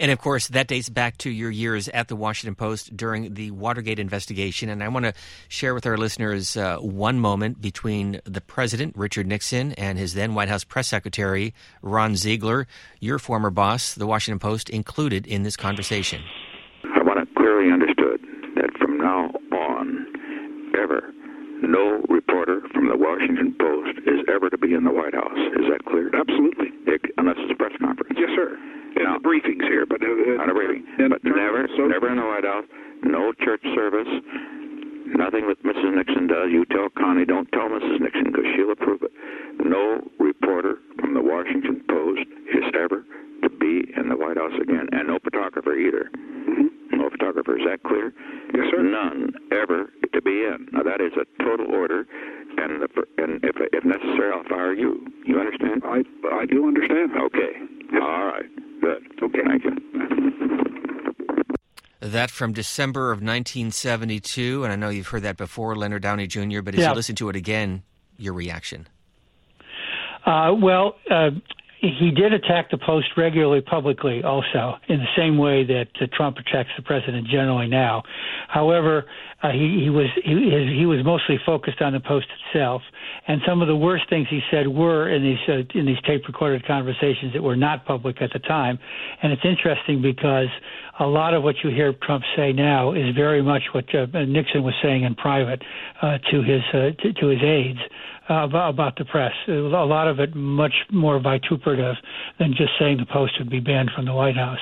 And 0.00 0.10
of 0.10 0.18
course, 0.18 0.48
that 0.48 0.68
dates 0.68 0.88
back 0.88 1.18
to 1.18 1.30
your 1.30 1.50
years 1.50 1.88
at 1.88 2.08
the 2.08 2.16
Washington 2.16 2.54
Post 2.54 2.96
during 2.96 3.34
the 3.34 3.50
Watergate 3.50 3.98
investigation. 3.98 4.68
And 4.68 4.82
I 4.82 4.88
want 4.88 5.06
to 5.06 5.14
share 5.48 5.74
with 5.74 5.86
our 5.86 5.96
listeners 5.96 6.56
uh, 6.56 6.78
one 6.78 7.20
moment 7.20 7.60
between 7.60 8.20
the 8.24 8.40
president, 8.40 8.96
Richard 8.96 9.26
Nixon, 9.26 9.72
and 9.72 9.98
his 9.98 10.14
then 10.14 10.34
White 10.34 10.48
House 10.48 10.64
press 10.64 10.88
secretary, 10.88 11.54
Ron 11.82 12.16
Ziegler, 12.16 12.66
your 13.00 13.18
former 13.18 13.50
boss, 13.50 13.94
the 13.94 14.06
Washington 14.06 14.38
Post, 14.38 14.70
included 14.70 15.26
in 15.26 15.42
this 15.42 15.56
conversation. 15.56 16.22
I 16.84 17.02
want 17.02 17.20
it 17.20 17.28
clearly 17.36 17.72
understood 17.72 18.20
that 18.56 18.70
from 18.78 18.98
now 18.98 19.30
on, 19.52 20.06
ever, 20.78 21.12
no 21.62 22.02
reporter 22.08 22.60
from 22.72 22.88
the 22.88 22.96
Washington 22.96 23.54
Post 23.58 23.98
is 24.06 24.20
ever 24.32 24.50
to 24.50 24.58
be 24.58 24.74
in 24.74 24.84
the 24.84 24.92
White 24.92 25.14
House. 25.14 25.38
Is 25.58 25.66
that 25.70 25.84
clear? 25.86 26.10
Absolutely. 26.14 26.66
and 30.98 31.10
but 31.10 31.22
never, 31.24 31.68
so, 31.76 31.86
never 31.86 32.10
in 32.10 32.16
the 32.16 32.26
White 32.26 32.44
House. 32.44 32.64
No 33.02 33.32
church 33.32 33.62
service. 33.74 34.08
Nothing 35.06 35.46
that 35.48 35.62
Mrs. 35.62 35.94
Nixon 35.94 36.26
does. 36.26 36.50
You 36.50 36.64
tell 36.66 36.88
Connie, 36.98 37.24
don't 37.24 37.46
tell 37.52 37.68
Mrs. 37.68 38.00
Nixon 38.00 38.32
because 38.32 38.48
she'll 38.56 38.72
approve 38.72 39.02
it. 39.02 39.12
No 39.62 40.02
reporter 40.18 40.78
from 40.98 41.14
the 41.14 41.22
Washington 41.22 41.84
Post 41.88 42.26
is 42.50 42.64
ever 42.74 43.04
to 43.42 43.48
be 43.48 43.86
in 43.96 44.08
the 44.08 44.16
White 44.16 44.36
House 44.36 44.56
again, 44.60 44.88
and 44.92 45.06
no 45.06 45.18
photographer 45.22 45.76
either. 45.76 46.10
Mm-hmm. 46.16 46.98
No 46.98 47.10
photographer. 47.10 47.56
Is 47.56 47.64
that 47.68 47.82
clear? 47.84 48.12
Yes, 48.54 48.66
sir. 48.74 48.82
None 48.82 49.30
ever 49.52 49.92
to 50.12 50.22
be 50.22 50.42
in. 50.42 50.66
Now 50.72 50.82
that 50.82 51.00
is 51.00 51.12
a 51.14 51.26
total 51.44 51.70
order, 51.70 52.06
and 52.58 52.82
the, 52.82 52.88
and 53.22 53.44
if 53.44 53.54
if 53.72 53.84
necessary, 53.84 54.32
I'll 54.34 54.48
fire 54.48 54.74
you. 54.74 55.06
You 55.24 55.38
understand? 55.38 55.82
I 55.84 56.02
I 56.34 56.46
do 56.46 56.66
understand. 56.66 57.12
Okay. 57.14 57.52
Yes. 57.92 58.02
All 58.02 58.26
right. 58.26 58.50
Good. 58.80 59.06
Okay. 59.22 59.42
Thank 59.46 59.64
you. 59.64 59.76
That 62.26 62.32
from 62.32 62.52
December 62.52 63.12
of 63.12 63.18
1972, 63.18 64.64
and 64.64 64.72
I 64.72 64.74
know 64.74 64.88
you've 64.88 65.06
heard 65.06 65.22
that 65.22 65.36
before, 65.36 65.76
Leonard 65.76 66.02
Downie 66.02 66.26
Jr., 66.26 66.60
but 66.60 66.74
as 66.74 66.80
yeah. 66.80 66.88
you 66.88 66.96
listen 66.96 67.14
to 67.14 67.28
it 67.28 67.36
again, 67.36 67.84
your 68.18 68.32
reaction? 68.32 68.88
Uh, 70.24 70.52
well, 70.60 70.96
uh, 71.08 71.30
he 71.98 72.10
did 72.10 72.32
attack 72.32 72.70
the 72.70 72.78
Post 72.78 73.08
regularly 73.16 73.60
publicly, 73.60 74.22
also 74.22 74.74
in 74.88 74.98
the 74.98 75.08
same 75.16 75.38
way 75.38 75.64
that 75.64 75.88
uh, 76.00 76.06
Trump 76.16 76.36
attacks 76.38 76.70
the 76.76 76.82
president 76.82 77.26
generally 77.28 77.68
now. 77.68 78.02
However, 78.48 79.04
uh, 79.42 79.50
he, 79.52 79.82
he 79.84 79.90
was 79.90 80.06
he, 80.24 80.76
he 80.78 80.86
was 80.86 81.04
mostly 81.04 81.38
focused 81.44 81.80
on 81.80 81.92
the 81.92 82.00
Post 82.00 82.26
itself, 82.46 82.82
and 83.28 83.40
some 83.46 83.60
of 83.62 83.68
the 83.68 83.76
worst 83.76 84.08
things 84.08 84.26
he 84.30 84.40
said 84.50 84.66
were 84.66 85.08
in 85.08 85.22
these 85.22 85.38
uh, 85.48 85.78
in 85.78 85.86
these 85.86 86.00
tape 86.06 86.22
recorded 86.26 86.66
conversations 86.66 87.32
that 87.34 87.42
were 87.42 87.56
not 87.56 87.84
public 87.84 88.22
at 88.22 88.32
the 88.32 88.38
time. 88.40 88.78
And 89.22 89.32
it's 89.32 89.44
interesting 89.44 90.00
because 90.00 90.48
a 90.98 91.06
lot 91.06 91.34
of 91.34 91.42
what 91.42 91.56
you 91.62 91.70
hear 91.70 91.92
Trump 92.02 92.24
say 92.36 92.52
now 92.52 92.92
is 92.92 93.14
very 93.14 93.42
much 93.42 93.62
what 93.72 93.84
uh, 93.94 94.06
Nixon 94.24 94.62
was 94.62 94.74
saying 94.82 95.04
in 95.04 95.14
private 95.14 95.62
uh, 96.00 96.18
to 96.30 96.42
his 96.42 96.62
uh, 96.72 96.90
to, 97.02 97.12
to 97.12 97.26
his 97.28 97.42
aides 97.42 97.80
uh, 98.28 98.44
about, 98.44 98.70
about 98.70 98.96
the 98.96 99.04
press. 99.04 99.32
A 99.48 99.52
lot 99.52 100.08
of 100.08 100.20
it 100.20 100.34
much 100.34 100.74
more 100.90 101.18
vituperative 101.20 101.96
than 102.38 102.52
just 102.56 102.70
saying 102.78 102.98
the 102.98 103.06
Post 103.06 103.34
would 103.38 103.50
be 103.50 103.60
banned 103.60 103.90
from 103.94 104.04
the 104.04 104.14
White 104.14 104.36
House. 104.36 104.60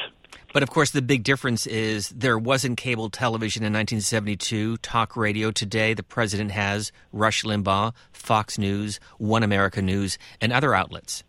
But 0.52 0.62
of 0.62 0.71
course, 0.71 0.92
the 0.92 1.02
big 1.02 1.25
difference 1.25 1.66
is 1.66 2.11
there 2.11 2.38
wasn't 2.38 2.78
cable 2.78 3.11
television 3.11 3.64
in 3.64 3.73
1972, 3.73 4.76
talk 4.78 5.16
radio. 5.16 5.50
Today, 5.50 5.94
the 5.94 6.04
president 6.04 6.52
has 6.52 6.92
Rush 7.12 7.42
Limbaugh, 7.42 7.92
Fox 8.12 8.56
News, 8.56 9.00
One 9.18 9.42
America 9.42 9.83
News, 9.83 10.16
and 10.40 10.52
other 10.52 10.73
outlets. 10.73 11.25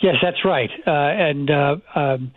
Yes, 0.00 0.14
that's 0.22 0.46
right. 0.46 0.70
Uh, 0.86 0.90
and 0.90 1.50
uh, 1.50 1.76
um, 1.94 2.32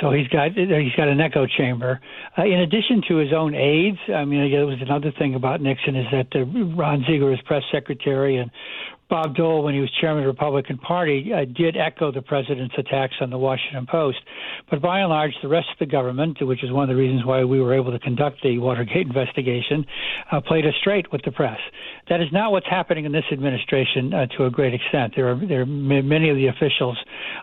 so 0.00 0.10
he's 0.10 0.26
got 0.28 0.52
he's 0.52 0.94
got 0.96 1.06
an 1.06 1.20
echo 1.20 1.46
chamber. 1.46 2.00
Uh, 2.36 2.42
in 2.42 2.58
addition 2.60 3.02
to 3.08 3.16
his 3.16 3.32
own 3.32 3.54
aides, 3.54 3.98
I 4.12 4.24
mean, 4.24 4.50
there 4.50 4.66
was 4.66 4.82
another 4.82 5.12
thing 5.12 5.36
about 5.36 5.60
Nixon 5.60 5.94
is 5.94 6.06
that 6.10 6.34
uh, 6.34 6.44
Ron 6.74 7.04
Ziegler, 7.06 7.30
his 7.30 7.40
press 7.42 7.62
secretary, 7.70 8.36
and 8.36 8.50
Bob 9.10 9.36
Dole, 9.36 9.62
when 9.62 9.74
he 9.74 9.80
was 9.80 9.90
chairman 10.00 10.22
of 10.22 10.24
the 10.24 10.32
Republican 10.32 10.78
Party, 10.78 11.30
uh, 11.32 11.44
did 11.44 11.76
echo 11.76 12.10
the 12.10 12.22
president's 12.22 12.74
attacks 12.78 13.14
on 13.20 13.30
the 13.30 13.38
Washington 13.38 13.86
Post. 13.86 14.18
But 14.70 14.80
by 14.80 15.00
and 15.00 15.10
large, 15.10 15.32
the 15.42 15.48
rest 15.48 15.68
of 15.72 15.78
the 15.78 15.90
government, 15.90 16.38
which 16.40 16.64
is 16.64 16.72
one 16.72 16.84
of 16.84 16.88
the 16.88 17.00
reasons 17.00 17.24
why 17.24 17.44
we 17.44 17.60
were 17.60 17.74
able 17.74 17.92
to 17.92 17.98
conduct 17.98 18.42
the 18.42 18.58
Watergate 18.58 19.06
investigation, 19.06 19.84
uh, 20.32 20.40
played 20.40 20.66
us 20.66 20.74
straight 20.80 21.12
with 21.12 21.22
the 21.24 21.32
press. 21.32 21.58
That 22.08 22.20
is 22.20 22.28
not 22.32 22.52
what's 22.52 22.68
happening 22.68 23.04
in 23.04 23.12
this 23.12 23.24
administration 23.30 24.14
uh, 24.14 24.26
to 24.38 24.46
a 24.46 24.50
great 24.50 24.74
extent. 24.74 25.12
There 25.16 25.30
are, 25.30 25.46
there 25.46 25.62
are 25.62 25.66
many 25.66 26.30
of 26.30 26.36
the 26.36 26.46
officials 26.46 26.98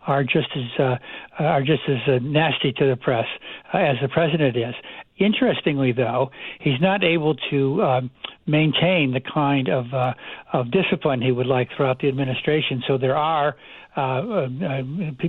are 0.07 0.23
just 0.23 0.49
as 0.55 0.79
uh, 0.79 0.95
are 1.39 1.61
just 1.61 1.83
as 1.87 1.97
uh, 2.07 2.19
nasty 2.21 2.73
to 2.73 2.89
the 2.89 2.95
press 2.95 3.25
uh, 3.73 3.77
as 3.77 3.97
the 4.01 4.07
president 4.09 4.55
is. 4.57 4.75
Interestingly, 5.17 5.91
though, 5.91 6.31
he's 6.59 6.81
not 6.81 7.03
able 7.03 7.35
to 7.51 7.83
um, 7.83 8.11
maintain 8.47 9.11
the 9.13 9.21
kind 9.21 9.69
of 9.69 9.93
uh, 9.93 10.13
of 10.53 10.71
discipline 10.71 11.21
he 11.21 11.31
would 11.31 11.47
like 11.47 11.69
throughout 11.75 11.99
the 11.99 12.07
administration. 12.07 12.83
So 12.87 12.97
there 12.97 13.15
are 13.15 13.55
uh, 13.97 13.99
uh, 14.01 14.81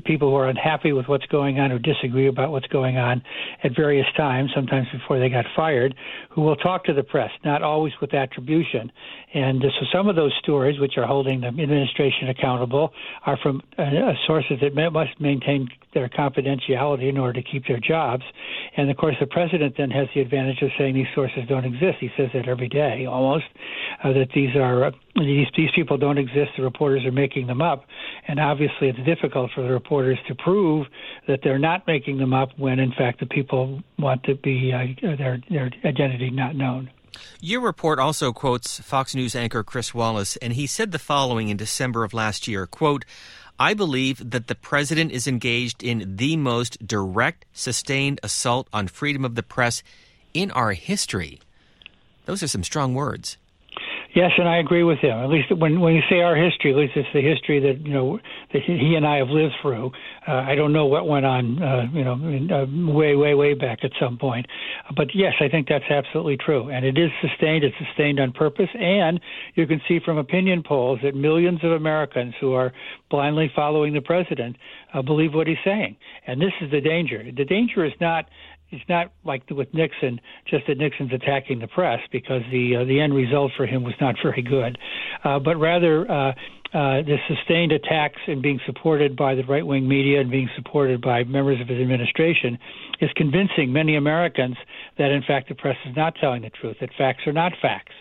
people 0.04 0.30
who 0.30 0.36
are 0.36 0.48
unhappy 0.48 0.92
with 0.92 1.08
what's 1.08 1.26
going 1.26 1.58
on, 1.58 1.70
who 1.72 1.80
disagree 1.80 2.28
about 2.28 2.52
what's 2.52 2.68
going 2.68 2.96
on 2.96 3.20
at 3.64 3.74
various 3.74 4.06
times, 4.16 4.52
sometimes 4.54 4.86
before 4.92 5.18
they 5.18 5.28
got 5.28 5.44
fired, 5.56 5.94
who 6.30 6.42
will 6.42 6.54
talk 6.54 6.84
to 6.84 6.92
the 6.92 7.02
press, 7.02 7.30
not 7.44 7.62
always 7.62 7.92
with 8.00 8.14
attribution. 8.14 8.92
And 9.34 9.62
so 9.62 9.86
some 9.92 10.08
of 10.08 10.14
those 10.14 10.32
stories, 10.40 10.78
which 10.78 10.92
are 10.96 11.06
holding 11.06 11.40
the 11.40 11.48
administration 11.48 12.28
accountable, 12.28 12.92
are 13.26 13.36
from 13.42 13.62
uh, 13.78 14.12
sources 14.28 14.58
that 14.60 14.74
must 14.92 15.20
maintain 15.20 15.68
their 15.92 16.08
confidentiality 16.08 17.08
in 17.08 17.18
order 17.18 17.42
to 17.42 17.50
keep 17.50 17.66
their 17.66 17.80
jobs. 17.80 18.22
And 18.76 18.88
of 18.90 18.96
course, 18.96 19.16
the 19.18 19.26
president 19.26 19.74
then 19.76 19.90
has 19.90 20.06
the 20.14 20.20
advantage 20.20 20.62
of 20.62 20.70
saying 20.78 20.94
these 20.94 21.06
sources 21.16 21.40
don't 21.48 21.64
exist. 21.64 21.98
He 21.98 22.10
says 22.16 22.28
that 22.32 22.46
every 22.48 22.68
day, 22.68 23.06
almost, 23.12 23.44
uh, 24.02 24.12
that 24.12 24.28
these 24.34 24.56
are 24.56 24.86
uh, 24.86 24.90
these 25.16 25.46
these 25.56 25.70
people 25.74 25.98
don't 25.98 26.18
exist. 26.18 26.52
The 26.56 26.62
reporters 26.62 27.04
are 27.04 27.12
making 27.12 27.46
them 27.46 27.62
up, 27.62 27.84
and 28.26 28.40
obviously, 28.40 28.88
it's 28.88 28.98
difficult 29.04 29.50
for 29.54 29.62
the 29.62 29.70
reporters 29.70 30.18
to 30.28 30.34
prove 30.34 30.86
that 31.28 31.40
they're 31.42 31.58
not 31.58 31.86
making 31.86 32.18
them 32.18 32.32
up 32.32 32.50
when, 32.56 32.78
in 32.78 32.92
fact, 32.92 33.20
the 33.20 33.26
people 33.26 33.82
want 33.98 34.24
to 34.24 34.34
be 34.34 34.72
uh, 34.72 35.16
their 35.16 35.40
their 35.50 35.70
identity 35.84 36.30
not 36.30 36.56
known. 36.56 36.90
Your 37.40 37.60
report 37.60 37.98
also 37.98 38.32
quotes 38.32 38.80
Fox 38.80 39.14
News 39.14 39.34
anchor 39.34 39.62
Chris 39.62 39.92
Wallace, 39.92 40.36
and 40.36 40.54
he 40.54 40.66
said 40.66 40.92
the 40.92 40.98
following 40.98 41.48
in 41.48 41.56
December 41.56 42.04
of 42.04 42.14
last 42.14 42.48
year 42.48 42.66
quote, 42.66 43.04
I 43.58 43.74
believe 43.74 44.30
that 44.30 44.48
the 44.48 44.54
president 44.54 45.12
is 45.12 45.26
engaged 45.26 45.82
in 45.82 46.16
the 46.16 46.36
most 46.36 46.84
direct, 46.86 47.44
sustained 47.52 48.18
assault 48.22 48.66
on 48.72 48.88
freedom 48.88 49.24
of 49.24 49.34
the 49.34 49.42
press 49.42 49.82
in 50.34 50.50
our 50.50 50.72
history. 50.72 51.40
Those 52.24 52.42
are 52.42 52.48
some 52.48 52.64
strong 52.64 52.94
words. 52.94 53.36
Yes, 54.14 54.32
and 54.36 54.46
I 54.46 54.58
agree 54.58 54.84
with 54.84 54.98
him. 54.98 55.16
At 55.18 55.30
least 55.30 55.50
when 55.56 55.80
when 55.80 55.94
you 55.94 56.02
say 56.10 56.20
our 56.20 56.36
history, 56.36 56.70
at 56.70 56.76
least 56.76 56.92
it's 56.96 57.08
the 57.14 57.22
history 57.22 57.60
that 57.60 57.86
you 57.86 57.94
know 57.94 58.18
that 58.52 58.62
he 58.62 58.94
and 58.94 59.06
I 59.06 59.16
have 59.16 59.30
lived 59.30 59.54
through. 59.62 59.90
Uh, 60.28 60.32
I 60.32 60.54
don't 60.54 60.74
know 60.74 60.84
what 60.84 61.08
went 61.08 61.24
on, 61.24 61.62
uh, 61.62 61.86
you 61.94 62.04
know, 62.04 62.12
in, 62.12 62.52
uh, 62.52 62.66
way, 62.92 63.16
way, 63.16 63.34
way 63.34 63.54
back 63.54 63.78
at 63.82 63.90
some 63.98 64.18
point. 64.18 64.46
But 64.94 65.08
yes, 65.14 65.32
I 65.40 65.48
think 65.48 65.66
that's 65.66 65.86
absolutely 65.88 66.36
true, 66.36 66.68
and 66.68 66.84
it 66.84 66.98
is 66.98 67.10
sustained. 67.22 67.64
It's 67.64 67.74
sustained 67.78 68.20
on 68.20 68.32
purpose, 68.32 68.68
and 68.78 69.18
you 69.54 69.66
can 69.66 69.80
see 69.88 69.98
from 70.04 70.18
opinion 70.18 70.62
polls 70.62 70.98
that 71.02 71.14
millions 71.14 71.60
of 71.64 71.72
Americans 71.72 72.34
who 72.38 72.52
are 72.52 72.70
blindly 73.08 73.50
following 73.56 73.94
the 73.94 74.02
president 74.02 74.56
uh, 74.92 75.00
believe 75.00 75.32
what 75.32 75.46
he's 75.46 75.56
saying. 75.64 75.96
And 76.26 76.38
this 76.38 76.52
is 76.60 76.70
the 76.70 76.82
danger. 76.82 77.24
The 77.34 77.46
danger 77.46 77.86
is 77.86 77.94
not 77.98 78.26
it's 78.72 78.88
not 78.88 79.12
like 79.24 79.42
with 79.50 79.72
Nixon, 79.74 80.20
just 80.48 80.66
that 80.66 80.78
Nixon's 80.78 81.12
attacking 81.12 81.60
the 81.60 81.68
press 81.68 82.00
because 82.10 82.42
the 82.50 82.76
uh, 82.76 82.84
the 82.84 83.00
end 83.00 83.14
result 83.14 83.52
for 83.56 83.66
him 83.66 83.84
was 83.84 83.94
not 84.00 84.16
very 84.22 84.42
good, 84.42 84.78
uh, 85.24 85.38
but 85.38 85.56
rather 85.56 86.10
uh, 86.10 86.30
uh, 86.30 87.02
the 87.02 87.18
sustained 87.28 87.70
attacks 87.70 88.18
and 88.26 88.40
being 88.40 88.58
supported 88.64 89.14
by 89.14 89.34
the 89.34 89.44
right 89.44 89.66
wing 89.66 89.86
media 89.86 90.20
and 90.20 90.30
being 90.30 90.48
supported 90.56 91.02
by 91.02 91.22
members 91.24 91.60
of 91.60 91.68
his 91.68 91.78
administration 91.78 92.58
is 93.00 93.10
convincing 93.14 93.72
many 93.72 93.94
Americans 93.94 94.56
that 94.96 95.10
in 95.10 95.22
fact 95.22 95.48
the 95.50 95.54
press 95.54 95.76
is 95.86 95.94
not 95.94 96.14
telling 96.18 96.42
the 96.42 96.50
truth, 96.50 96.76
that 96.80 96.88
facts 96.96 97.26
are 97.26 97.32
not 97.32 97.52
facts, 97.60 97.92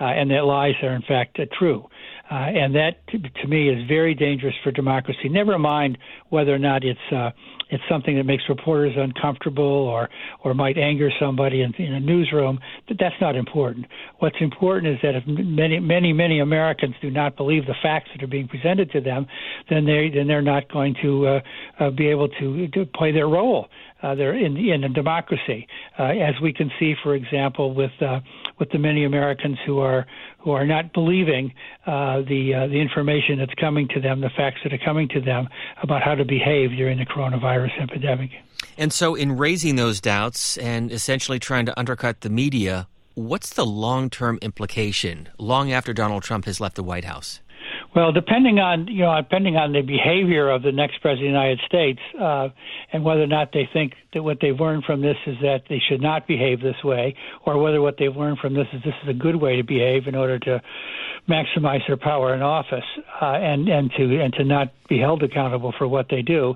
uh, 0.00 0.04
and 0.04 0.30
that 0.30 0.44
lies 0.44 0.74
are 0.82 0.94
in 0.94 1.02
fact 1.02 1.38
uh, 1.40 1.46
true. 1.58 1.86
And 2.32 2.76
that, 2.76 3.04
to, 3.08 3.18
to, 3.18 3.48
me, 3.48 3.68
is 3.70 3.88
very 3.88 4.14
dangerous 4.14 4.54
for 4.62 4.70
democracy. 4.70 5.28
Never 5.28 5.58
mind 5.58 5.98
whether 6.28 6.54
or 6.54 6.60
not 6.60 6.84
it's 6.84 7.34
it's 7.70 7.82
something 7.88 8.16
that 8.16 8.24
makes 8.24 8.44
reporters 8.48 8.94
uncomfortable 8.96 9.64
or 9.64 10.08
or 10.44 10.54
might 10.54 10.78
anger 10.78 11.10
somebody 11.20 11.62
in, 11.62 11.74
in 11.74 11.94
a 11.94 12.00
newsroom. 12.00 12.58
But 12.88 12.96
that's 12.98 13.14
not 13.20 13.36
important. 13.36 13.86
What's 14.18 14.36
important 14.40 14.94
is 14.94 14.98
that 15.02 15.14
if 15.14 15.26
many 15.26 15.78
many 15.80 16.12
many 16.12 16.40
Americans 16.40 16.94
do 17.00 17.10
not 17.10 17.36
believe 17.36 17.66
the 17.66 17.74
facts 17.82 18.10
that 18.14 18.22
are 18.22 18.28
being 18.28 18.48
presented 18.48 18.90
to 18.92 19.00
them, 19.00 19.26
then 19.68 19.84
they 19.84 20.10
then 20.14 20.26
they're 20.26 20.42
not 20.42 20.70
going 20.70 20.94
to 21.02 21.26
uh, 21.26 21.40
uh, 21.78 21.90
be 21.90 22.08
able 22.08 22.28
to, 22.28 22.68
to 22.68 22.86
play 22.86 23.12
their 23.12 23.28
role 23.28 23.68
uh, 24.02 24.14
they're 24.14 24.34
in 24.34 24.56
in 24.56 24.84
a 24.84 24.88
democracy, 24.88 25.66
uh, 25.98 26.04
as 26.04 26.34
we 26.42 26.52
can 26.52 26.70
see, 26.78 26.94
for 27.02 27.14
example, 27.14 27.74
with 27.74 27.90
uh, 28.00 28.20
with 28.58 28.70
the 28.70 28.78
many 28.78 29.04
Americans 29.04 29.58
who 29.66 29.78
are 29.78 30.06
who 30.38 30.52
are 30.52 30.66
not 30.66 30.92
believing 30.94 31.52
uh, 31.86 32.22
the 32.22 32.52
uh, 32.54 32.66
the 32.68 32.80
information 32.80 33.38
that's 33.38 33.54
coming 33.60 33.88
to 33.88 34.00
them, 34.00 34.20
the 34.20 34.30
facts 34.36 34.60
that 34.64 34.72
are 34.72 34.84
coming 34.84 35.08
to 35.08 35.20
them 35.20 35.48
about 35.82 36.02
how 36.02 36.14
to 36.14 36.24
behave 36.24 36.70
during 36.70 36.98
the 36.98 37.04
coronavirus 37.04 37.59
epidemic. 37.80 38.30
And 38.78 38.92
so, 38.92 39.14
in 39.14 39.36
raising 39.36 39.76
those 39.76 40.00
doubts 40.00 40.56
and 40.58 40.90
essentially 40.92 41.38
trying 41.38 41.66
to 41.66 41.78
undercut 41.78 42.20
the 42.20 42.30
media, 42.30 42.88
what's 43.14 43.50
the 43.50 43.66
long 43.66 44.10
term 44.10 44.38
implication 44.42 45.28
long 45.38 45.72
after 45.72 45.92
Donald 45.92 46.22
Trump 46.22 46.44
has 46.44 46.60
left 46.60 46.76
the 46.76 46.82
White 46.82 47.04
House? 47.04 47.40
Well, 47.94 48.12
depending 48.12 48.60
on 48.60 48.86
you 48.86 49.02
know, 49.02 49.20
depending 49.20 49.56
on 49.56 49.72
the 49.72 49.82
behavior 49.82 50.48
of 50.48 50.62
the 50.62 50.70
next 50.70 51.00
president 51.00 51.34
of 51.34 51.34
the 51.34 51.38
United 51.38 51.60
States, 51.66 52.00
uh, 52.20 52.48
and 52.92 53.04
whether 53.04 53.22
or 53.22 53.26
not 53.26 53.52
they 53.52 53.68
think 53.72 53.94
that 54.14 54.22
what 54.22 54.38
they've 54.40 54.58
learned 54.58 54.84
from 54.84 55.00
this 55.02 55.16
is 55.26 55.36
that 55.42 55.62
they 55.68 55.80
should 55.88 56.00
not 56.00 56.28
behave 56.28 56.60
this 56.60 56.76
way, 56.84 57.16
or 57.46 57.60
whether 57.60 57.80
what 57.80 57.96
they've 57.98 58.14
learned 58.14 58.38
from 58.38 58.54
this 58.54 58.66
is 58.72 58.80
this 58.84 58.94
is 59.02 59.08
a 59.08 59.14
good 59.14 59.34
way 59.34 59.56
to 59.56 59.64
behave 59.64 60.06
in 60.06 60.14
order 60.14 60.38
to 60.38 60.62
maximize 61.28 61.80
their 61.88 61.96
power 61.96 62.32
in 62.34 62.42
office, 62.42 62.84
uh, 63.20 63.24
and 63.24 63.68
and 63.68 63.90
to 63.96 64.20
and 64.20 64.32
to 64.34 64.44
not 64.44 64.68
be 64.88 64.98
held 64.98 65.24
accountable 65.24 65.72
for 65.76 65.88
what 65.88 66.06
they 66.10 66.22
do. 66.22 66.54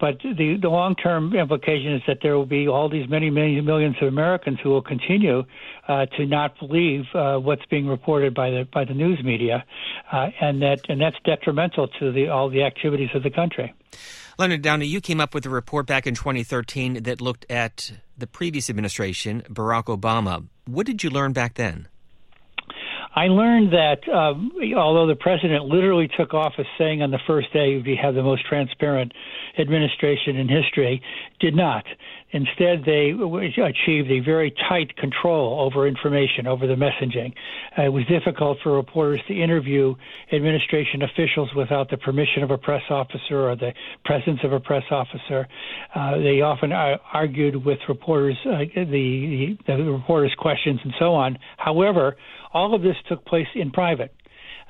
But 0.00 0.18
the 0.22 0.58
the 0.60 0.68
long 0.68 0.96
term 0.96 1.32
implication 1.32 1.94
is 1.94 2.02
that 2.08 2.18
there 2.22 2.36
will 2.36 2.46
be 2.46 2.66
all 2.66 2.88
these 2.88 3.08
many 3.08 3.30
many 3.30 3.60
millions 3.60 3.94
of 4.02 4.08
Americans 4.08 4.58
who 4.62 4.70
will 4.70 4.82
continue 4.82 5.44
uh, 5.92 6.06
to 6.16 6.26
not 6.26 6.58
believe 6.58 7.04
uh, 7.14 7.36
what's 7.36 7.64
being 7.66 7.86
reported 7.86 8.34
by 8.34 8.50
the 8.50 8.66
by 8.72 8.84
the 8.84 8.94
news 8.94 9.20
media, 9.22 9.64
uh, 10.10 10.28
and 10.40 10.62
that 10.62 10.80
and 10.88 11.00
that's 11.00 11.16
detrimental 11.24 11.88
to 12.00 12.12
the 12.12 12.28
all 12.28 12.48
the 12.48 12.62
activities 12.62 13.10
of 13.14 13.22
the 13.22 13.30
country. 13.30 13.74
Leonard 14.38 14.62
Downie, 14.62 14.86
you 14.86 15.00
came 15.00 15.20
up 15.20 15.34
with 15.34 15.44
a 15.44 15.50
report 15.50 15.86
back 15.86 16.06
in 16.06 16.14
2013 16.14 17.02
that 17.02 17.20
looked 17.20 17.44
at 17.50 17.92
the 18.16 18.26
previous 18.26 18.70
administration, 18.70 19.42
Barack 19.42 19.84
Obama. 19.84 20.46
What 20.66 20.86
did 20.86 21.04
you 21.04 21.10
learn 21.10 21.34
back 21.34 21.54
then? 21.54 21.88
I 23.14 23.26
learned 23.26 23.72
that 23.74 24.08
um, 24.08 24.52
although 24.74 25.06
the 25.06 25.16
president 25.16 25.66
literally 25.66 26.08
took 26.16 26.32
office 26.32 26.66
saying 26.78 27.02
on 27.02 27.10
the 27.10 27.20
first 27.26 27.52
day 27.52 27.76
we 27.84 27.98
have 28.02 28.14
the 28.14 28.22
most 28.22 28.46
transparent 28.46 29.12
administration 29.58 30.36
in 30.36 30.48
history, 30.48 31.02
did 31.38 31.54
not. 31.54 31.84
Instead, 32.32 32.82
they 32.86 33.12
achieved 33.12 34.10
a 34.10 34.20
very 34.20 34.54
tight 34.68 34.96
control 34.96 35.60
over 35.60 35.86
information, 35.86 36.46
over 36.46 36.66
the 36.66 36.74
messaging. 36.74 37.32
Uh, 37.78 37.82
it 37.82 37.92
was 37.92 38.04
difficult 38.06 38.56
for 38.62 38.72
reporters 38.72 39.20
to 39.28 39.34
interview 39.34 39.94
administration 40.32 41.02
officials 41.02 41.50
without 41.54 41.90
the 41.90 41.96
permission 41.98 42.42
of 42.42 42.50
a 42.50 42.56
press 42.56 42.82
officer 42.88 43.48
or 43.50 43.56
the 43.56 43.72
presence 44.04 44.40
of 44.44 44.52
a 44.52 44.60
press 44.60 44.84
officer. 44.90 45.46
Uh, 45.94 46.18
they 46.18 46.40
often 46.40 46.72
uh, 46.72 46.96
argued 47.12 47.54
with 47.64 47.78
reporters, 47.88 48.36
uh, 48.46 48.58
the, 48.74 49.56
the, 49.66 49.76
the 49.76 49.84
reporters' 49.84 50.34
questions 50.38 50.80
and 50.84 50.94
so 50.98 51.12
on. 51.12 51.38
However, 51.58 52.16
all 52.54 52.74
of 52.74 52.82
this 52.82 52.96
took 53.08 53.24
place 53.26 53.46
in 53.54 53.70
private. 53.70 54.14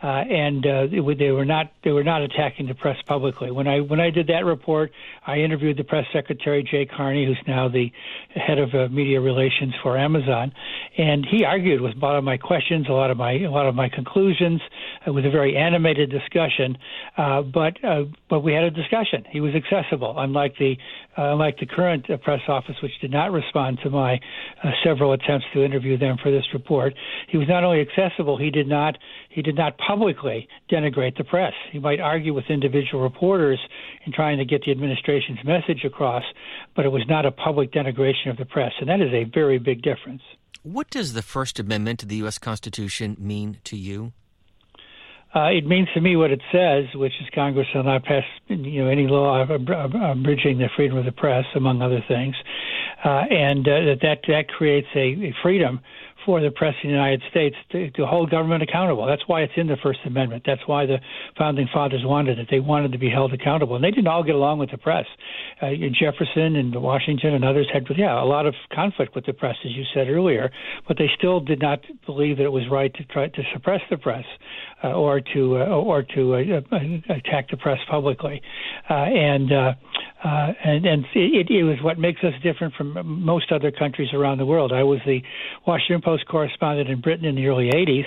Uh, 0.03 0.07
and 0.07 0.67
uh, 0.67 0.87
they 0.91 1.31
were 1.31 1.45
not 1.45 1.73
they 1.85 1.93
were 1.93 2.03
not 2.03 2.23
attacking 2.23 2.67
the 2.67 2.75
press 2.75 2.97
publicly. 3.07 3.53
When 3.53 3.69
I 3.69 3.81
when 3.81 4.01
I 4.01 4.11
did 4.11 4.27
that 4.27 4.45
report, 4.45 4.91
I 5.27 5.37
interviewed 5.37 5.77
the 5.77 5.85
press 5.85 6.07
secretary 6.13 6.67
Jay 6.69 6.87
Carney, 6.87 7.25
who's 7.25 7.39
now 7.47 7.69
the 7.69 7.93
head 8.35 8.59
of 8.59 8.75
uh, 8.75 8.89
media 8.89 9.21
relations 9.21 9.75
for 9.81 9.97
Amazon, 9.97 10.53
and 10.99 11.25
he 11.31 11.45
argued 11.45 11.81
with 11.81 11.95
a 11.97 11.99
lot 12.01 12.17
of 12.17 12.25
my 12.25 12.37
questions, 12.37 12.87
a 12.89 12.93
lot 12.93 13.13
of 13.13 13.17
my 13.17 13.33
a 13.33 13.51
lot 13.51 13.67
of 13.67 13.77
my 13.77 13.89
conclusions, 13.89 14.61
It 15.07 15.11
was 15.11 15.25
a 15.25 15.31
very 15.31 15.57
animated 15.57 16.11
discussion. 16.11 16.77
Uh, 17.17 17.43
but 17.43 17.83
uh, 17.85 18.05
but 18.29 18.41
we 18.41 18.53
had 18.53 18.65
a 18.65 18.71
discussion. 18.71 19.25
He 19.31 19.41
was 19.41 19.53
accessible, 19.55 20.15
unlike 20.19 20.57
the 20.59 20.77
unlike 21.17 21.59
the 21.59 21.67
current 21.67 22.09
uh, 22.11 22.17
press 22.19 22.41
office, 22.49 22.77
which 22.83 22.93
did 23.01 23.11
not 23.11 23.33
respond 23.33 23.79
to 23.83 23.91
my 23.91 24.15
uh, 24.63 24.71
several 24.85 25.13
attempts 25.13 25.47
to 25.53 25.65
interview 25.65 25.99
them 25.99 26.17
for 26.23 26.31
this 26.31 26.45
report. 26.53 26.95
He 27.29 27.39
was 27.39 27.49
not 27.49 27.65
only 27.65 27.81
accessible, 27.81 28.39
he 28.39 28.51
did 28.51 28.69
not 28.69 28.97
he 29.31 29.43
did 29.43 29.57
not 29.57 29.77
publicly 29.79 30.49
denigrate 30.71 31.17
the 31.17 31.25
press. 31.25 31.53
He 31.71 31.79
might 31.79 32.01
argue 32.01 32.35
with 32.35 32.45
individual 32.49 33.03
reporters 33.03 33.59
in 34.05 34.13
trying 34.13 34.39
to 34.39 34.45
get 34.45 34.63
the 34.65 34.71
administration's 34.71 35.39
message 35.45 35.85
across, 35.85 36.25
but 36.77 36.85
it 36.85 36.91
was 36.91 37.05
not 37.09 37.27
a 37.27 37.31
public 37.31 37.73
denigration 37.73 38.31
of 38.31 38.37
the 38.37 38.45
press, 38.45 38.73
and 38.81 38.89
that 38.89 39.01
is 39.01 39.13
a 39.13 39.25
very 39.25 39.59
big 39.59 39.83
difference. 39.83 40.23
What 40.63 40.91
does 40.91 41.13
the 41.13 41.23
First 41.23 41.59
Amendment 41.59 42.01
to 42.01 42.07
the 42.07 42.17
U.S. 42.17 42.39
Constitution 42.39 43.17
mean 43.19 43.59
to 43.65 43.77
you? 43.77 44.13
Uh, 45.35 45.49
it 45.49 45.67
means 45.67 45.89
to 45.95 46.01
me 46.01 46.15
what 46.15 46.31
it 46.31 46.43
says, 46.53 46.85
which 46.95 47.13
is 47.21 47.29
Congress 47.35 47.67
shall 47.73 47.83
not 47.83 48.05
pass 48.05 48.25
you 48.49 48.85
know 48.85 48.91
any 48.91 49.07
law 49.07 49.43
abridging 49.43 50.59
the 50.59 50.69
freedom 50.77 50.99
of 50.99 51.07
the 51.07 51.13
press, 51.13 51.45
among 51.55 51.81
other 51.81 52.05
things, 52.07 52.35
uh, 53.05 53.25
and 53.31 53.67
uh, 53.67 53.71
that 53.71 53.99
that 54.03 54.19
that 54.29 54.49
creates 54.49 54.89
a, 54.95 54.99
a 54.99 55.35
freedom 55.43 55.81
for 56.25 56.41
the 56.41 56.51
press 56.51 56.75
in 56.83 56.91
the 56.91 56.95
United 56.95 57.23
States 57.31 57.57
to, 57.71 57.91
to 57.93 58.07
hold 58.07 58.31
government 58.31 58.63
accountable. 58.63 59.07
That's 59.07 59.23
why 59.27 59.43
it's 59.43 59.53
in 59.57 59.67
the 59.67 59.77
First 59.83 60.01
Amendment. 60.05 60.43
That's 60.47 60.61
why 60.67 60.87
the 60.87 60.99
founding 61.37 61.69
fathers 61.73 62.03
wanted 62.05 62.39
it. 62.39 62.49
They 62.51 62.61
wanted 62.61 62.93
to 62.93 62.99
be 62.99 63.11
held 63.11 63.33
accountable, 63.33 63.77
and 63.77 63.85
they 63.85 63.91
didn't 63.91 64.09
all 64.09 64.23
get 64.23 64.35
along 64.35 64.59
with 64.59 64.71
the 64.71 64.79
press. 64.79 65.07
Uh, 65.61 65.71
Jefferson 65.99 66.57
and 66.57 66.75
Washington 66.81 67.35
and 67.35 67.45
others 67.45 67.69
had, 67.73 67.85
yeah, 67.97 68.23
a 68.23 68.25
lot 68.25 68.47
of 68.47 68.55
conflict 68.73 69.15
with 69.15 69.27
the 69.27 69.33
press, 69.33 69.57
as 69.65 69.73
you 69.73 69.85
said 69.95 70.09
earlier, 70.09 70.51
but 70.89 70.99
they 70.99 71.11
still 71.17 71.41
did 71.41 71.61
not 71.61 71.81
believe 72.07 72.37
that 72.39 72.45
it 72.45 72.53
was 72.53 72.65
right 72.71 72.93
to 72.95 73.05
try 73.05 73.29
to 73.29 73.43
suppress 73.53 73.81
the 73.91 73.97
press 73.97 74.25
uh, 74.85 74.93
or 74.93 75.21
to 75.21 75.57
uh, 75.59 75.67
or 75.67 76.03
to 76.03 76.35
uh, 76.35 76.61
uh, 76.73 76.79
attack 77.15 77.51
the 77.51 77.57
press 77.57 77.79
publicly, 77.91 78.43
uh, 78.91 78.95
and. 78.95 79.53
Uh, 79.53 79.73
uh, 80.25 80.53
and 80.65 80.87
and 80.87 81.05
it, 81.17 81.51
it 81.51 81.65
was 81.65 81.79
what 81.83 81.99
makes 81.99 82.23
us 82.23 82.33
different 82.45 82.73
from 82.75 82.95
most 83.25 83.51
other 83.51 83.73
countries 83.73 84.09
around 84.15 84.39
the 84.39 84.47
world. 84.47 84.73
I 84.73 84.85
was 84.85 85.01
the 85.05 85.21
Washington 85.67 86.01
Post 86.01 86.12
correspondent 86.29 86.89
in 86.89 87.01
Britain 87.01 87.25
in 87.25 87.35
the 87.35 87.47
early 87.47 87.71
'80s, 87.71 88.07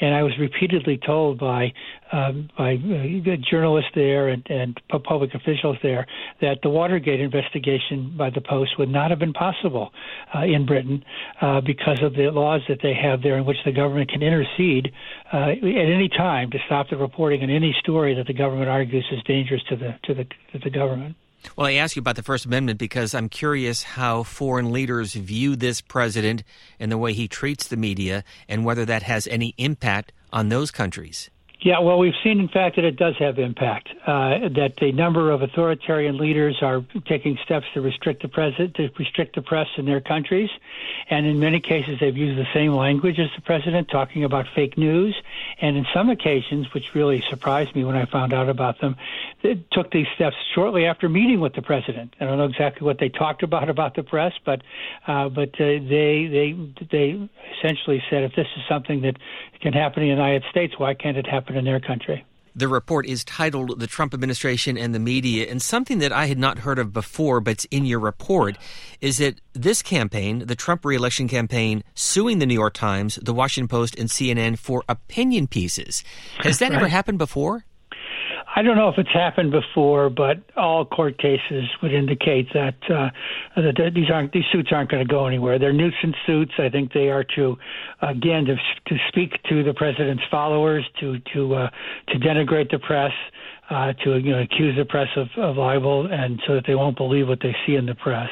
and 0.00 0.14
I 0.14 0.22
was 0.22 0.32
repeatedly 0.38 0.98
told 1.04 1.38
by 1.38 1.72
um, 2.12 2.48
by 2.56 2.74
uh, 2.74 3.36
journalists 3.50 3.90
there 3.94 4.28
and, 4.28 4.46
and 4.48 4.80
public 5.04 5.34
officials 5.34 5.76
there 5.82 6.06
that 6.40 6.58
the 6.62 6.68
Watergate 6.68 7.20
investigation 7.20 8.14
by 8.16 8.30
the 8.30 8.40
Post 8.40 8.78
would 8.78 8.88
not 8.88 9.10
have 9.10 9.18
been 9.18 9.32
possible 9.32 9.90
uh, 10.34 10.42
in 10.42 10.66
Britain 10.66 11.04
uh, 11.40 11.60
because 11.60 12.00
of 12.02 12.14
the 12.14 12.30
laws 12.30 12.60
that 12.68 12.78
they 12.82 12.94
have 12.94 13.22
there 13.22 13.36
in 13.36 13.44
which 13.44 13.58
the 13.64 13.72
government 13.72 14.10
can 14.10 14.22
intercede 14.22 14.92
uh, 15.32 15.50
at 15.50 15.62
any 15.62 16.08
time 16.08 16.50
to 16.50 16.58
stop 16.66 16.88
the 16.90 16.96
reporting 16.96 17.42
on 17.42 17.50
any 17.50 17.74
story 17.80 18.14
that 18.14 18.26
the 18.26 18.34
government 18.34 18.68
argues 18.68 19.06
is 19.10 19.22
dangerous 19.24 19.62
to 19.68 19.76
the 19.76 19.94
to 20.04 20.14
the 20.14 20.24
to 20.52 20.58
the 20.62 20.70
government. 20.70 21.16
Well, 21.54 21.66
I 21.66 21.74
ask 21.74 21.96
you 21.96 22.00
about 22.00 22.16
the 22.16 22.22
First 22.22 22.44
Amendment 22.44 22.78
because 22.78 23.14
I'm 23.14 23.28
curious 23.28 23.82
how 23.82 24.24
foreign 24.24 24.72
leaders 24.72 25.14
view 25.14 25.56
this 25.56 25.80
president 25.80 26.42
and 26.80 26.90
the 26.90 26.98
way 26.98 27.12
he 27.12 27.28
treats 27.28 27.68
the 27.68 27.76
media 27.76 28.24
and 28.48 28.64
whether 28.64 28.84
that 28.84 29.04
has 29.04 29.26
any 29.28 29.54
impact 29.56 30.12
on 30.32 30.48
those 30.48 30.70
countries. 30.70 31.30
Yeah, 31.60 31.78
well, 31.78 31.98
we've 31.98 32.14
seen, 32.22 32.38
in 32.38 32.48
fact, 32.48 32.76
that 32.76 32.84
it 32.84 32.96
does 32.96 33.16
have 33.16 33.38
impact. 33.38 33.88
Uh, 34.06 34.48
that 34.50 34.74
a 34.82 34.92
number 34.92 35.30
of 35.30 35.40
authoritarian 35.40 36.18
leaders 36.18 36.58
are 36.60 36.84
taking 37.06 37.38
steps 37.44 37.66
to 37.72 37.80
restrict 37.80 38.20
the 38.20 38.28
president, 38.28 38.74
to 38.74 38.90
restrict 38.98 39.36
the 39.36 39.42
press 39.42 39.66
in 39.78 39.86
their 39.86 40.00
countries, 40.00 40.50
and 41.08 41.24
in 41.24 41.40
many 41.40 41.58
cases, 41.58 41.98
they've 41.98 42.16
used 42.16 42.38
the 42.38 42.46
same 42.52 42.72
language 42.72 43.18
as 43.18 43.30
the 43.34 43.40
president, 43.40 43.88
talking 43.88 44.22
about 44.22 44.46
fake 44.54 44.76
news. 44.76 45.16
And 45.60 45.78
in 45.78 45.86
some 45.94 46.10
occasions, 46.10 46.72
which 46.74 46.94
really 46.94 47.24
surprised 47.30 47.74
me 47.74 47.84
when 47.84 47.96
I 47.96 48.04
found 48.04 48.34
out 48.34 48.50
about 48.50 48.80
them, 48.80 48.96
they 49.42 49.54
took 49.72 49.90
these 49.90 50.06
steps 50.14 50.36
shortly 50.54 50.84
after 50.84 51.08
meeting 51.08 51.40
with 51.40 51.54
the 51.54 51.62
president. 51.62 52.14
I 52.20 52.26
don't 52.26 52.36
know 52.36 52.44
exactly 52.44 52.84
what 52.84 52.98
they 52.98 53.08
talked 53.08 53.42
about 53.42 53.70
about 53.70 53.94
the 53.94 54.02
press, 54.02 54.34
but 54.44 54.62
uh, 55.06 55.30
but 55.30 55.54
uh, 55.54 55.64
they 55.64 56.26
they 56.30 56.56
they 56.90 57.28
essentially 57.58 58.02
said 58.10 58.24
if 58.24 58.34
this 58.34 58.48
is 58.56 58.62
something 58.68 59.00
that 59.02 59.16
can 59.60 59.72
happen 59.72 60.02
in 60.02 60.08
the 60.10 60.14
United 60.14 60.44
States, 60.50 60.74
why 60.78 60.92
can't 60.94 61.16
it 61.16 61.26
happen 61.26 61.45
in 61.54 61.64
their 61.64 61.80
country? 61.80 62.24
The 62.56 62.68
report 62.68 63.04
is 63.04 63.22
titled 63.22 63.80
The 63.80 63.86
Trump 63.86 64.14
Administration 64.14 64.78
and 64.78 64.94
the 64.94 64.98
Media. 64.98 65.46
And 65.50 65.60
something 65.60 65.98
that 65.98 66.10
I 66.10 66.24
had 66.24 66.38
not 66.38 66.60
heard 66.60 66.78
of 66.78 66.90
before, 66.90 67.38
but 67.40 67.50
it's 67.50 67.64
in 67.66 67.84
your 67.84 68.00
report, 68.00 68.56
is 69.02 69.18
that 69.18 69.42
this 69.52 69.82
campaign, 69.82 70.38
the 70.46 70.54
Trump 70.54 70.86
reelection 70.86 71.28
campaign, 71.28 71.84
suing 71.94 72.38
the 72.38 72.46
New 72.46 72.54
York 72.54 72.72
Times, 72.72 73.16
the 73.16 73.34
Washington 73.34 73.68
Post, 73.68 73.98
and 73.98 74.08
CNN 74.08 74.58
for 74.58 74.84
opinion 74.88 75.48
pieces. 75.48 76.02
Has 76.38 76.58
that 76.60 76.70
right. 76.70 76.78
ever 76.78 76.88
happened 76.88 77.18
before? 77.18 77.66
I 78.56 78.62
don't 78.62 78.76
know 78.76 78.88
if 78.88 78.96
it's 78.96 79.12
happened 79.12 79.52
before, 79.52 80.08
but 80.08 80.38
all 80.56 80.86
court 80.86 81.18
cases 81.18 81.64
would 81.82 81.92
indicate 81.92 82.46
that, 82.54 82.74
uh, 82.88 83.10
that 83.54 83.92
these 83.94 84.10
aren't 84.10 84.32
these 84.32 84.46
suits 84.50 84.70
aren't 84.72 84.90
going 84.90 85.06
to 85.06 85.12
go 85.12 85.26
anywhere. 85.26 85.58
They're 85.58 85.74
nuisance 85.74 86.16
suits. 86.26 86.52
I 86.58 86.70
think 86.70 86.94
they 86.94 87.10
are 87.10 87.22
to 87.36 87.56
again 88.00 88.46
to 88.46 88.56
to 88.56 88.96
speak 89.08 89.32
to 89.50 89.62
the 89.62 89.74
president's 89.74 90.22
followers, 90.30 90.86
to 91.00 91.18
to 91.34 91.54
uh, 91.54 91.70
to 92.08 92.18
denigrate 92.18 92.70
the 92.70 92.78
press. 92.78 93.12
Uh, 93.68 93.92
to 94.04 94.18
you 94.18 94.30
know 94.30 94.40
accuse 94.40 94.76
the 94.78 94.84
press 94.84 95.08
of, 95.16 95.26
of 95.36 95.56
libel, 95.56 96.06
and 96.08 96.40
so 96.46 96.54
that 96.54 96.62
they 96.68 96.76
won't 96.76 96.96
believe 96.96 97.26
what 97.26 97.40
they 97.42 97.54
see 97.66 97.74
in 97.74 97.84
the 97.84 97.96
press. 97.96 98.28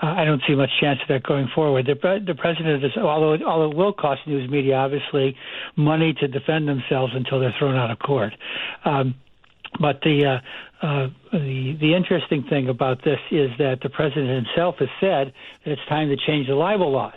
Uh, 0.00 0.06
I 0.06 0.24
don't 0.24 0.40
see 0.46 0.54
much 0.54 0.70
chance 0.80 1.00
of 1.02 1.08
that 1.08 1.24
going 1.24 1.48
forward. 1.52 1.84
The, 1.86 1.96
the 2.24 2.36
president 2.36 2.84
is, 2.84 2.92
although 2.96 3.36
although 3.44 3.72
it 3.72 3.76
will 3.76 3.92
cost 3.92 4.20
news 4.28 4.48
media 4.48 4.76
obviously 4.76 5.34
money 5.74 6.14
to 6.20 6.28
defend 6.28 6.68
themselves 6.68 7.12
until 7.16 7.40
they're 7.40 7.54
thrown 7.58 7.74
out 7.74 7.90
of 7.90 7.98
court. 7.98 8.32
Um, 8.84 9.16
but 9.80 10.00
the 10.02 10.40
uh, 10.82 10.86
uh, 10.86 11.08
the 11.32 11.76
the 11.80 11.94
interesting 11.94 12.44
thing 12.48 12.68
about 12.68 13.02
this 13.04 13.18
is 13.30 13.50
that 13.58 13.80
the 13.82 13.90
president 13.90 14.46
himself 14.46 14.76
has 14.78 14.88
said 15.00 15.32
that 15.64 15.72
it's 15.72 15.82
time 15.88 16.08
to 16.08 16.16
change 16.26 16.48
the 16.48 16.54
libel 16.54 16.90
laws. 16.90 17.12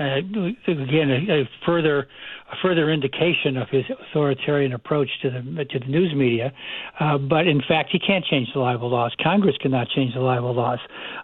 Uh, 0.00 0.18
again, 0.66 1.10
a, 1.10 1.42
a 1.42 1.48
further 1.66 2.08
a 2.50 2.56
further 2.62 2.90
indication 2.90 3.56
of 3.56 3.68
his 3.68 3.84
authoritarian 4.08 4.72
approach 4.72 5.08
to 5.20 5.30
the 5.30 5.64
to 5.66 5.78
the 5.78 5.86
news 5.86 6.14
media. 6.14 6.52
Uh, 6.98 7.18
but 7.18 7.46
in 7.46 7.60
fact, 7.68 7.90
he 7.92 7.98
can't 7.98 8.24
change 8.24 8.48
the 8.54 8.60
libel 8.60 8.88
laws. 8.88 9.14
Congress 9.22 9.54
cannot 9.60 9.88
change 9.90 10.14
the 10.14 10.20
libel 10.20 10.54
laws. 10.54 10.78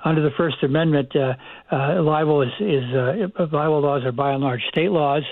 Under 0.04 0.22
the 0.22 0.30
First 0.36 0.62
Amendment, 0.62 1.14
uh, 1.16 1.34
uh, 1.72 2.02
libel 2.02 2.42
is, 2.42 2.52
is 2.60 2.84
uh, 2.94 3.46
libel 3.52 3.80
laws 3.80 4.04
are 4.04 4.12
by 4.12 4.32
and 4.32 4.42
large 4.42 4.62
state 4.68 4.90
laws, 4.90 5.22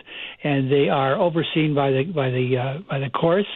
and 0.42 0.72
they 0.72 0.88
are 0.88 1.16
overseen 1.16 1.74
by 1.74 1.90
the 1.90 2.04
by 2.04 2.30
the 2.30 2.56
uh, 2.56 2.78
by 2.88 2.98
the 2.98 3.10
courts 3.10 3.48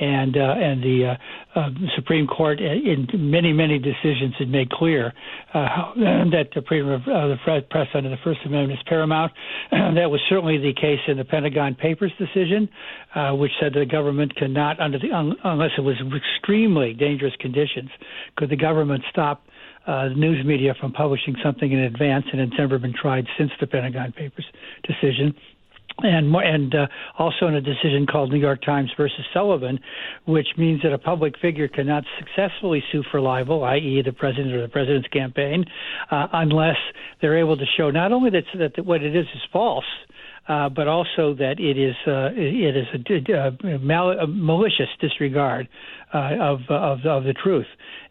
and 0.00 0.36
uh, 0.36 0.40
and 0.40 0.82
the 0.82 1.16
uh, 1.54 1.58
uh, 1.58 1.68
Supreme 1.96 2.26
Court 2.26 2.60
in 2.60 3.06
many 3.14 3.52
many 3.52 3.78
decisions 3.78 4.34
had 4.38 4.48
made 4.48 4.70
clear 4.70 5.12
uh, 5.54 5.66
how, 5.68 5.92
that 5.96 6.48
the 6.54 6.62
freedom 6.62 6.88
of 6.88 7.02
uh, 7.02 7.28
the 7.28 7.36
press 7.70 7.88
under 7.94 8.08
the 8.08 8.16
First 8.24 8.40
Amendment 8.44 8.78
is 8.78 8.84
paramount. 8.88 9.32
that 9.70 10.10
was 10.10 10.20
certainly 10.28 10.58
the 10.58 10.72
case 10.74 11.00
in 11.08 11.16
the 11.16 11.24
Pentagon 11.24 11.74
Papers 11.74 12.12
decision, 12.18 12.68
uh, 13.14 13.32
which 13.32 13.52
said 13.60 13.74
that 13.74 13.80
the 13.80 13.86
government 13.86 14.34
cannot, 14.36 14.80
under 14.80 14.98
the 14.98 15.10
un, 15.12 15.34
unless 15.44 15.70
it 15.76 15.82
was 15.82 15.96
extremely 16.16 16.94
dangerous 16.94 17.34
conditions, 17.40 17.90
could 18.36 18.50
the 18.50 18.56
government 18.56 19.02
stop 19.10 19.44
uh, 19.86 20.08
the 20.08 20.14
news 20.14 20.44
media 20.46 20.74
from 20.80 20.92
publishing 20.92 21.34
something 21.42 21.72
in 21.72 21.80
advance, 21.80 22.24
and 22.32 22.40
it's 22.40 22.52
never 22.56 22.78
been 22.78 22.94
tried 22.94 23.26
since 23.36 23.50
the 23.60 23.66
Pentagon 23.66 24.12
Papers 24.12 24.46
decision 24.84 25.34
and 25.98 26.34
and 26.34 26.74
uh, 26.74 26.86
also 27.18 27.46
in 27.46 27.54
a 27.54 27.60
decision 27.60 28.06
called 28.10 28.30
New 28.30 28.38
York 28.38 28.62
Times 28.62 28.90
versus 28.96 29.24
Sullivan, 29.32 29.78
which 30.26 30.48
means 30.56 30.82
that 30.82 30.92
a 30.92 30.98
public 30.98 31.34
figure 31.40 31.68
cannot 31.68 32.04
successfully 32.18 32.82
sue 32.92 33.02
for 33.10 33.20
libel, 33.20 33.64
i.e., 33.64 34.02
the 34.04 34.12
president 34.12 34.54
or 34.54 34.62
the 34.62 34.68
president's 34.68 35.08
campaign, 35.08 35.64
uh, 36.10 36.28
unless 36.32 36.76
they're 37.20 37.38
able 37.38 37.56
to 37.56 37.66
show 37.76 37.90
not 37.90 38.12
only 38.12 38.30
that 38.30 38.44
that 38.58 38.84
what 38.84 39.02
it 39.02 39.14
is 39.14 39.26
is 39.34 39.42
false. 39.52 39.84
Uh, 40.48 40.68
but 40.68 40.88
also 40.88 41.34
that 41.34 41.60
it 41.60 41.78
is 41.78 41.94
uh, 42.04 42.30
it 42.34 42.76
is 42.76 43.28
a, 43.28 43.56
a, 43.68 43.78
mal- 43.78 44.18
a 44.18 44.26
malicious 44.26 44.88
disregard 45.00 45.68
uh, 46.12 46.34
of, 46.40 46.58
of 46.68 47.06
of 47.06 47.22
the 47.22 47.32
truth 47.32 47.66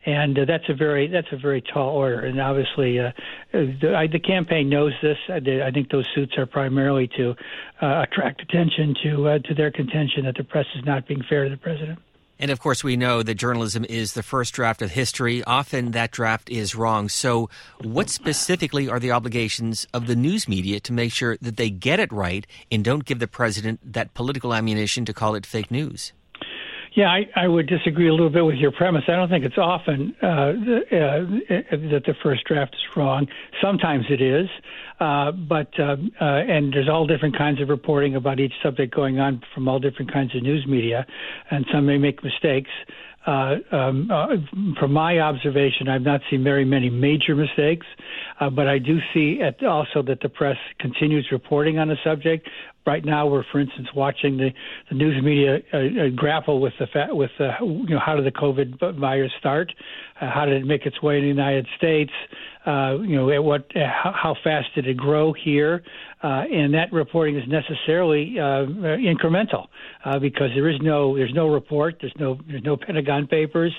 and 0.05 0.37
uh, 0.37 0.45
that's 0.45 0.63
a 0.69 0.73
very 0.73 1.07
that's 1.07 1.27
a 1.31 1.37
very 1.37 1.61
tall 1.61 1.89
order. 1.95 2.21
And 2.21 2.39
obviously, 2.41 2.99
uh, 2.99 3.11
the, 3.51 3.93
I, 3.95 4.07
the 4.07 4.19
campaign 4.19 4.69
knows 4.69 4.93
this. 5.01 5.17
I, 5.29 5.35
I 5.67 5.71
think 5.71 5.91
those 5.91 6.07
suits 6.15 6.33
are 6.37 6.45
primarily 6.45 7.07
to 7.17 7.35
uh, 7.81 8.03
attract 8.03 8.41
attention 8.41 8.95
to 9.03 9.27
uh, 9.29 9.39
to 9.39 9.53
their 9.53 9.71
contention 9.71 10.25
that 10.25 10.35
the 10.35 10.43
press 10.43 10.65
is 10.75 10.83
not 10.85 11.07
being 11.07 11.21
fair 11.29 11.43
to 11.43 11.49
the 11.49 11.57
president. 11.57 11.99
And 12.41 12.49
of 12.49 12.59
course, 12.59 12.83
we 12.83 12.97
know 12.97 13.21
that 13.21 13.35
journalism 13.35 13.85
is 13.87 14.13
the 14.13 14.23
first 14.23 14.55
draft 14.55 14.81
of 14.81 14.89
history. 14.89 15.43
Often 15.43 15.91
that 15.91 16.09
draft 16.09 16.49
is 16.49 16.73
wrong. 16.73 17.07
So, 17.07 17.51
what 17.83 18.09
specifically 18.09 18.89
are 18.89 18.99
the 18.99 19.11
obligations 19.11 19.85
of 19.93 20.07
the 20.07 20.15
news 20.15 20.47
media 20.47 20.79
to 20.79 20.91
make 20.91 21.13
sure 21.13 21.37
that 21.39 21.57
they 21.57 21.69
get 21.69 21.99
it 21.99 22.11
right 22.11 22.47
and 22.71 22.83
don't 22.83 23.05
give 23.05 23.19
the 23.19 23.27
president 23.27 23.93
that 23.93 24.15
political 24.15 24.55
ammunition 24.55 25.05
to 25.05 25.13
call 25.13 25.35
it 25.35 25.45
fake 25.45 25.69
news? 25.69 26.13
Yeah, 26.93 27.07
I, 27.07 27.25
I 27.37 27.47
would 27.47 27.67
disagree 27.67 28.09
a 28.09 28.11
little 28.11 28.29
bit 28.29 28.45
with 28.45 28.57
your 28.57 28.71
premise. 28.71 29.03
I 29.07 29.13
don't 29.13 29.29
think 29.29 29.45
it's 29.45 29.57
often 29.57 30.13
uh, 30.21 30.51
the, 30.51 30.81
uh, 30.91 31.77
that 31.89 32.03
the 32.05 32.13
first 32.21 32.43
draft 32.43 32.75
is 32.75 32.97
wrong. 32.97 33.27
Sometimes 33.61 34.05
it 34.09 34.21
is, 34.21 34.49
uh, 34.99 35.31
but 35.31 35.69
uh, 35.79 35.95
uh, 36.19 36.25
and 36.25 36.73
there's 36.73 36.89
all 36.89 37.07
different 37.07 37.37
kinds 37.37 37.61
of 37.61 37.69
reporting 37.69 38.17
about 38.17 38.41
each 38.41 38.53
subject 38.61 38.93
going 38.93 39.19
on 39.19 39.41
from 39.55 39.69
all 39.69 39.79
different 39.79 40.11
kinds 40.11 40.35
of 40.35 40.43
news 40.43 40.65
media, 40.67 41.05
and 41.49 41.65
some 41.71 41.85
may 41.85 41.97
make 41.97 42.21
mistakes. 42.25 42.69
Uh, 43.25 43.57
um, 43.71 44.09
uh, 44.11 44.27
from 44.79 44.91
my 44.91 45.19
observation, 45.19 45.87
I've 45.87 46.01
not 46.01 46.21
seen 46.29 46.43
very 46.43 46.65
many 46.65 46.89
major 46.89 47.35
mistakes, 47.35 47.85
uh, 48.41 48.49
but 48.49 48.67
I 48.67 48.79
do 48.79 48.97
see 49.13 49.39
at 49.41 49.63
also 49.63 50.01
that 50.01 50.19
the 50.21 50.29
press 50.29 50.57
continues 50.79 51.27
reporting 51.31 51.77
on 51.77 51.87
the 51.87 51.97
subject. 52.03 52.49
Right 52.87 53.05
now, 53.05 53.27
we're, 53.27 53.43
for 53.51 53.59
instance, 53.59 53.89
watching 53.95 54.37
the, 54.37 54.49
the 54.89 54.95
news 54.95 55.23
media 55.23 55.59
uh, 55.71 55.77
uh, 55.77 56.09
grapple 56.15 56.59
with 56.59 56.73
the 56.79 56.87
fa- 56.87 57.09
with 57.11 57.29
you 57.39 57.85
know 57.87 57.99
how 58.03 58.15
did 58.15 58.25
the 58.25 58.31
COVID 58.31 58.99
virus 58.99 59.31
start, 59.37 59.71
uh, 60.19 60.31
how 60.31 60.45
did 60.45 60.63
it 60.63 60.65
make 60.65 60.87
its 60.87 60.99
way 61.01 61.17
in 61.17 61.21
the 61.21 61.27
United 61.27 61.67
States, 61.77 62.11
uh, 62.65 62.97
you 63.01 63.15
know, 63.15 63.29
at 63.29 63.43
what, 63.43 63.65
uh, 63.75 63.81
how 63.91 64.35
fast 64.43 64.67
did 64.73 64.87
it 64.87 64.97
grow 64.97 65.31
here? 65.31 65.83
And 66.23 66.73
that 66.73 66.91
reporting 66.91 67.37
is 67.37 67.47
necessarily 67.47 68.35
incremental 68.37 69.67
because 70.19 70.49
there 70.55 70.69
is 70.69 70.79
no 70.81 71.15
there's 71.15 71.33
no 71.33 71.47
report, 71.47 71.97
there's 72.01 72.13
no 72.19 72.39
there's 72.47 72.63
no 72.63 72.77
Pentagon 72.77 73.27
papers 73.27 73.73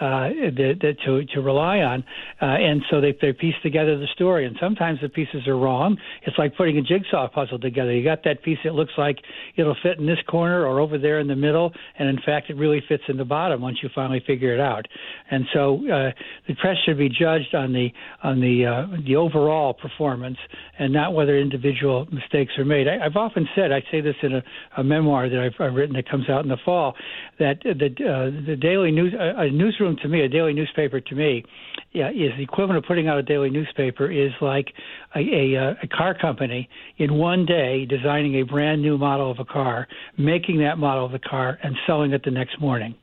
that, 0.00 0.76
that 0.80 0.96
to 1.04 1.24
to 1.34 1.40
rely 1.40 1.78
on, 1.78 2.04
and 2.40 2.82
so 2.90 3.00
they 3.00 3.16
they 3.20 3.32
piece 3.32 3.56
together 3.62 3.98
the 3.98 4.07
story. 4.14 4.46
And 4.46 4.56
sometimes 4.60 5.00
the 5.00 5.08
pieces 5.08 5.46
are 5.46 5.56
wrong. 5.56 5.96
It's 6.26 6.38
like 6.38 6.56
putting 6.56 6.78
a 6.78 6.82
jigsaw 6.82 7.28
puzzle 7.28 7.58
together. 7.58 7.92
You 7.92 8.04
got 8.04 8.24
that 8.24 8.42
piece 8.42 8.58
that 8.64 8.74
looks 8.74 8.92
like 8.96 9.18
it'll 9.56 9.76
fit 9.82 9.98
in 9.98 10.06
this 10.06 10.18
corner 10.28 10.66
or 10.66 10.80
over 10.80 10.98
there 10.98 11.20
in 11.20 11.28
the 11.28 11.36
middle, 11.36 11.72
and 11.98 12.08
in 12.08 12.18
fact 12.24 12.50
it 12.50 12.56
really 12.56 12.82
fits 12.88 13.02
in 13.08 13.16
the 13.16 13.24
bottom 13.24 13.60
once 13.60 13.78
you 13.82 13.88
finally 13.94 14.22
figure 14.26 14.54
it 14.54 14.60
out. 14.60 14.86
And 15.30 15.44
so 15.52 15.76
uh, 15.76 16.10
the 16.46 16.54
press 16.60 16.76
should 16.84 16.98
be 16.98 17.08
judged 17.08 17.54
on 17.54 17.72
the 17.72 17.88
on 18.22 18.40
the 18.40 18.66
uh, 18.66 18.96
the 19.06 19.16
overall 19.16 19.74
performance 19.74 20.38
and 20.78 20.92
not 20.92 21.14
whether 21.14 21.36
individual 21.36 22.06
mistakes 22.12 22.52
are 22.58 22.64
made. 22.64 22.86
I, 22.88 23.02
have 23.02 23.16
often 23.16 23.48
said, 23.54 23.72
I 23.72 23.82
say 23.90 24.00
this 24.00 24.14
in 24.22 24.34
a, 24.34 24.42
a 24.76 24.84
memoir 24.84 25.28
that 25.28 25.38
I've, 25.38 25.60
I've, 25.60 25.74
written 25.74 25.94
that 25.96 26.08
comes 26.08 26.28
out 26.28 26.42
in 26.42 26.48
the 26.48 26.58
fall, 26.64 26.94
that 27.38 27.60
the 27.62 27.70
uh, 27.70 28.46
the 28.46 28.56
daily 28.56 28.90
news 28.90 29.14
a 29.18 29.50
newsroom 29.50 29.96
to 30.02 30.08
me, 30.08 30.22
a 30.22 30.28
daily 30.28 30.52
newspaper 30.52 31.00
to 31.00 31.14
me, 31.14 31.44
yeah, 31.92 32.10
is 32.10 32.32
the 32.36 32.42
equivalent 32.42 32.78
of 32.78 32.84
putting 32.84 33.08
out 33.08 33.18
a 33.18 33.22
daily 33.22 33.50
newspaper 33.50 33.87
is 33.88 34.32
like 34.40 34.72
a, 35.14 35.20
a, 35.20 35.70
a 35.82 35.86
car 35.88 36.16
company 36.18 36.68
in 36.98 37.14
one 37.14 37.46
day 37.46 37.86
designing 37.86 38.36
a 38.36 38.42
brand 38.42 38.82
new 38.82 38.98
model 38.98 39.30
of 39.30 39.38
a 39.38 39.44
car, 39.44 39.86
making 40.16 40.58
that 40.58 40.78
model 40.78 41.06
of 41.06 41.12
the 41.12 41.18
car, 41.18 41.58
and 41.62 41.76
selling 41.86 42.12
it 42.12 42.22
the 42.24 42.30
next 42.30 42.60
morning. 42.60 42.94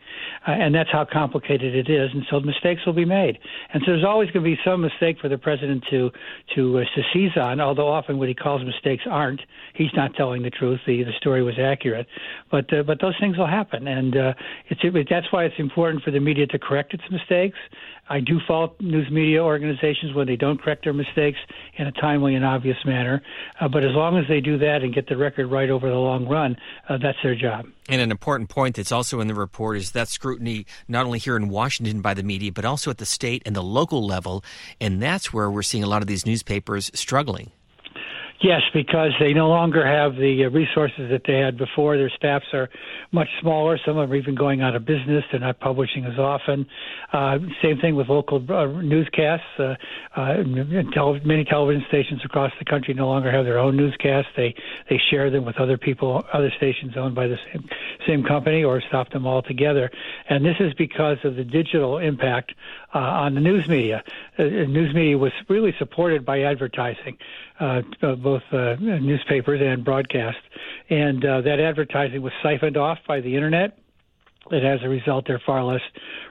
Uh, 0.47 0.51
and 0.51 0.73
that's 0.73 0.91
how 0.91 1.05
complicated 1.11 1.75
it 1.75 1.91
is. 1.91 2.09
And 2.13 2.23
so 2.29 2.39
mistakes 2.39 2.81
will 2.85 2.93
be 2.93 3.05
made. 3.05 3.37
And 3.73 3.81
so 3.85 3.91
there's 3.91 4.05
always 4.05 4.29
going 4.31 4.43
to 4.43 4.49
be 4.49 4.59
some 4.63 4.81
mistake 4.81 5.17
for 5.19 5.29
the 5.29 5.37
president 5.37 5.83
to 5.89 6.11
to, 6.55 6.79
uh, 6.79 6.81
to 6.95 7.01
seize 7.13 7.35
on. 7.37 7.59
Although 7.59 7.87
often 7.87 8.17
what 8.17 8.27
he 8.27 8.35
calls 8.35 8.63
mistakes 8.63 9.03
aren't. 9.09 9.41
He's 9.73 9.91
not 9.95 10.13
telling 10.15 10.43
the 10.43 10.49
truth. 10.49 10.79
The 10.85 11.03
the 11.03 11.11
story 11.17 11.43
was 11.43 11.55
accurate. 11.59 12.07
But 12.51 12.71
uh, 12.73 12.83
but 12.83 13.01
those 13.01 13.15
things 13.19 13.37
will 13.37 13.47
happen, 13.47 13.87
and 13.87 14.15
uh, 14.15 14.33
it's 14.67 14.81
it, 14.83 15.07
that's 15.09 15.31
why 15.31 15.45
it's 15.45 15.55
important 15.57 16.03
for 16.03 16.11
the 16.11 16.19
media 16.19 16.47
to 16.47 16.59
correct 16.59 16.93
its 16.93 17.03
mistakes. 17.11 17.57
I 18.07 18.19
do 18.19 18.39
fault 18.47 18.79
news 18.79 19.09
media 19.09 19.43
organizations 19.43 20.13
when 20.13 20.27
they 20.27 20.35
don't 20.35 20.61
correct 20.61 20.83
their 20.83 20.93
mistakes 20.93 21.39
in 21.75 21.87
a 21.87 21.91
timely 21.91 22.35
and 22.35 22.45
obvious 22.45 22.77
manner. 22.85 23.21
Uh, 23.59 23.67
but 23.67 23.83
as 23.83 23.91
long 23.93 24.17
as 24.17 24.27
they 24.27 24.41
do 24.41 24.57
that 24.59 24.83
and 24.83 24.93
get 24.93 25.07
the 25.07 25.17
record 25.17 25.47
right 25.47 25.69
over 25.69 25.89
the 25.89 25.95
long 25.95 26.27
run, 26.27 26.55
uh, 26.87 26.97
that's 26.97 27.17
their 27.23 27.35
job. 27.35 27.65
And 27.89 28.01
an 28.01 28.11
important 28.11 28.49
point 28.49 28.75
that's 28.75 28.91
also 28.91 29.19
in 29.21 29.27
the 29.27 29.33
report 29.33 29.77
is 29.77 29.91
that 29.91 30.07
scrutiny 30.07 30.65
not 30.87 31.05
only 31.05 31.19
here 31.19 31.35
in 31.35 31.49
Washington 31.49 32.01
by 32.01 32.13
the 32.13 32.23
media, 32.23 32.51
but 32.51 32.65
also 32.65 32.91
at 32.91 32.97
the 32.97 33.05
state 33.05 33.41
and 33.45 33.55
the 33.55 33.63
local 33.63 34.05
level. 34.05 34.43
And 34.79 35.01
that's 35.01 35.33
where 35.33 35.49
we're 35.49 35.63
seeing 35.63 35.83
a 35.83 35.87
lot 35.87 36.01
of 36.01 36.07
these 36.07 36.25
newspapers 36.25 36.91
struggling. 36.93 37.51
Yes, 38.41 38.61
because 38.73 39.11
they 39.17 39.33
no 39.33 39.47
longer 39.47 39.85
have 39.85 40.15
the 40.15 40.45
uh, 40.45 40.49
resources 40.49 41.09
that 41.09 41.21
they 41.25 41.37
had 41.37 41.57
before. 41.57 41.97
Their 41.97 42.09
staffs 42.09 42.45
are 42.53 42.69
much 43.13 43.29
smaller. 43.39 43.79
Some 43.85 43.97
of 43.97 44.09
them 44.09 44.11
are 44.11 44.15
even 44.17 44.35
going 44.35 44.61
out 44.61 44.75
of 44.75 44.85
business. 44.85 45.23
They're 45.31 45.39
not 45.39 45.61
publishing 45.61 46.03
as 46.05 46.19
often. 46.19 46.67
Uh, 47.13 47.39
same 47.61 47.79
thing 47.79 47.95
with 47.95 48.09
local 48.09 48.45
uh, 48.51 48.65
newscasts. 48.81 49.45
Uh, 49.57 49.75
uh, 50.17 50.43
tele- 50.93 51.21
many 51.23 51.45
television 51.45 51.85
stations 51.87 52.25
across 52.25 52.51
the 52.59 52.65
country 52.65 52.93
no 52.93 53.07
longer 53.07 53.31
have 53.31 53.45
their 53.45 53.57
own 53.57 53.77
newscasts. 53.77 54.29
They 54.35 54.53
they 54.89 54.97
share 55.09 55.29
them 55.29 55.45
with 55.45 55.57
other 55.57 55.77
people, 55.77 56.25
other 56.33 56.51
stations 56.57 56.97
owned 56.97 57.15
by 57.15 57.27
the 57.27 57.39
same 57.51 57.69
same 58.05 58.23
company, 58.23 58.65
or 58.65 58.81
stop 58.81 59.11
them 59.11 59.25
altogether. 59.25 59.89
And 60.27 60.43
this 60.43 60.57
is 60.59 60.73
because 60.73 61.19
of 61.23 61.37
the 61.37 61.45
digital 61.45 61.99
impact 61.99 62.53
uh, 62.93 62.99
on 62.99 63.35
the 63.35 63.41
news 63.41 63.67
media. 63.69 64.03
Uh, 64.37 64.43
news 64.43 64.93
media 64.93 65.17
was 65.17 65.31
really 65.47 65.73
supported 65.79 66.25
by 66.25 66.41
advertising 66.41 67.17
uh, 67.59 67.81
both 68.01 68.41
uh, 68.51 68.75
newspapers 68.79 69.61
and 69.63 69.83
broadcast. 69.83 70.37
And 70.89 71.23
uh, 71.23 71.41
that 71.41 71.59
advertising 71.59 72.21
was 72.21 72.33
siphoned 72.43 72.77
off 72.77 72.99
by 73.07 73.21
the 73.21 73.35
internet. 73.35 73.77
And 74.51 74.65
as 74.65 74.79
a 74.83 74.89
result, 74.89 75.25
there 75.25 75.37
are 75.37 75.41
far 75.45 75.63
less 75.63 75.81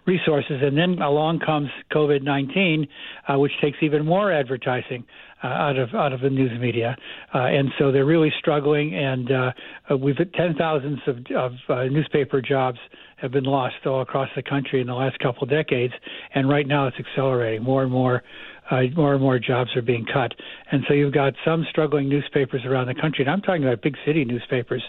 resources. 0.06 0.60
And 0.62 0.78
then 0.78 1.02
along 1.02 1.40
comes 1.40 1.68
COVID 1.92 2.22
19, 2.22 2.86
uh, 3.26 3.38
which 3.38 3.52
takes 3.60 3.78
even 3.82 4.04
more 4.04 4.32
advertising 4.32 5.04
uh, 5.44 5.48
out 5.48 5.78
of 5.78 5.94
out 5.94 6.12
of 6.12 6.20
the 6.20 6.30
news 6.30 6.58
media, 6.58 6.96
uh, 7.34 7.38
and 7.38 7.68
so 7.78 7.92
they're 7.92 8.06
really 8.06 8.32
struggling. 8.38 8.94
And 8.94 9.30
uh, 9.30 9.52
uh 9.90 9.96
we've 9.96 10.16
ten 10.16 10.54
thousands 10.56 11.00
of, 11.06 11.18
of 11.36 11.52
uh, 11.68 11.84
newspaper 11.84 12.40
jobs 12.40 12.78
have 13.18 13.30
been 13.30 13.44
lost 13.44 13.74
all 13.84 14.00
across 14.00 14.28
the 14.34 14.42
country 14.42 14.80
in 14.80 14.86
the 14.86 14.94
last 14.94 15.18
couple 15.18 15.42
of 15.42 15.50
decades, 15.50 15.92
and 16.34 16.48
right 16.48 16.66
now 16.66 16.86
it's 16.86 16.96
accelerating. 16.98 17.62
More 17.62 17.82
and 17.82 17.92
more 17.92 18.22
uh, 18.70 18.82
more 18.96 19.12
and 19.12 19.22
more 19.22 19.38
jobs 19.38 19.74
are 19.76 19.82
being 19.82 20.06
cut. 20.06 20.32
And 20.70 20.84
so 20.88 20.94
you've 20.94 21.14
got 21.14 21.34
some 21.44 21.66
struggling 21.70 22.08
newspapers 22.08 22.64
around 22.64 22.86
the 22.86 22.94
country, 22.94 23.24
and 23.24 23.30
I'm 23.30 23.42
talking 23.42 23.64
about 23.64 23.82
big 23.82 23.96
city 24.04 24.24
newspapers 24.24 24.82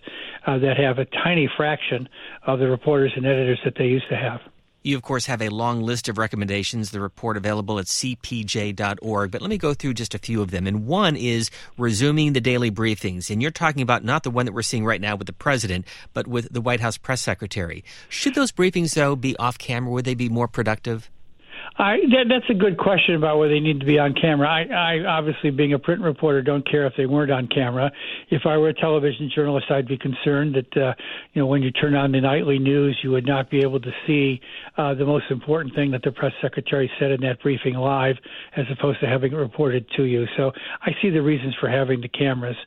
uh, 0.48 0.58
that 0.60 0.78
have 0.78 1.00
a 1.00 1.06
tiny 1.06 1.50
fraction 1.56 2.08
of 2.46 2.60
the 2.60 2.68
reporters 2.68 3.14
and 3.16 3.26
editors 3.26 3.60
that 3.66 3.76
they 3.78 3.86
used 3.86 4.10
to 4.10 4.16
have. 4.16 4.42
You, 4.86 4.96
of 4.96 5.02
course, 5.02 5.26
have 5.26 5.42
a 5.42 5.50
long 5.50 5.82
list 5.82 6.10
of 6.10 6.20
recommendations, 6.20 6.92
the 6.92 7.02
report 7.02 7.38
available 7.38 7.80
at 7.80 7.86
cpj.org, 7.86 9.32
but 9.32 9.42
let 9.42 9.50
me 9.50 9.58
go 9.58 9.74
through 9.74 9.96
just 9.96 10.14
a 10.14 10.20
few 10.20 10.44
of 10.44 10.52
them. 10.52 10.68
And 10.68 10.86
one 10.86 11.16
is 11.16 11.50
resuming 11.76 12.34
the 12.34 12.40
daily 12.40 12.70
briefings. 12.70 13.32
And 13.32 13.42
you're 13.42 13.50
talking 13.50 13.82
about 13.82 14.04
not 14.04 14.22
the 14.22 14.30
one 14.30 14.46
that 14.46 14.52
we're 14.52 14.62
seeing 14.62 14.86
right 14.86 15.02
now 15.02 15.16
with 15.16 15.26
the 15.26 15.34
president, 15.34 15.88
but 16.14 16.28
with 16.28 16.54
the 16.54 16.62
White 16.62 16.82
House 16.82 17.00
press 17.00 17.20
secretary. 17.20 17.84
Should 18.10 18.36
those 18.36 18.52
briefings, 18.52 18.94
though, 18.94 19.16
be 19.16 19.36
off 19.38 19.58
camera? 19.58 19.90
Would 19.92 20.06
they 20.06 20.14
be 20.14 20.30
more 20.30 20.48
productive? 20.48 21.10
I, 21.78 21.98
that, 22.12 22.26
that's 22.30 22.50
a 22.50 22.54
good 22.54 22.78
question 22.78 23.16
about 23.16 23.38
whether 23.38 23.54
they 23.54 23.60
need 23.60 23.82
to 23.82 23.86
be 23.86 24.00
on 24.00 24.14
camera. 24.14 24.48
I, 24.48 25.02
I 25.02 25.06
obviously, 25.06 25.52
being 25.52 25.74
a 25.74 25.80
print 25.80 26.02
reporter, 26.02 26.42
don't 26.42 26.66
care 26.70 26.88
if 26.88 26.94
they 26.96 27.06
weren't 27.06 27.32
on 27.32 27.48
camera. 27.48 27.92
If 28.30 28.44
I 28.46 28.58
were 28.58 28.70
a 28.70 28.74
television 28.74 29.30
journalist, 29.34 29.66
I'd 29.70 29.88
be 29.88 29.98
concerned 29.98 30.56
that 30.56 30.82
uh, 30.82 30.94
you 31.34 31.42
know 31.42 31.48
when 31.48 31.62
you 31.62 31.72
turn 31.72 31.96
on 31.96 32.14
the 32.14 32.22
nightly 32.22 32.60
news, 32.60 32.98
you 33.04 33.12
would 33.12 33.26
not 33.26 33.50
be 33.50 33.60
able 33.60 33.82
to 33.82 33.92
see 34.08 34.40
uh, 34.78 34.94
the 34.94 35.06
most 35.06 35.26
important 35.30 35.76
thing 35.76 35.92
that 35.92 36.02
the 36.04 36.12
press 36.12 36.32
secretary 36.42 36.90
said 36.98 37.12
in 37.12 37.22
that 37.22 37.42
briefing 37.42 37.74
live, 37.74 38.16
as 38.56 38.66
opposed 38.72 39.02
to 39.02 39.08
having 39.08 39.34
it 39.34 39.36
reported 39.36 39.86
to 39.98 40.04
you. 40.04 40.26
So 40.38 40.52
I 40.82 40.92
see 41.02 41.10
the 41.10 41.22
reasons 41.22 41.56
for 41.60 41.70
having 41.70 42.00
the 42.00 42.08
cameras. 42.08 42.58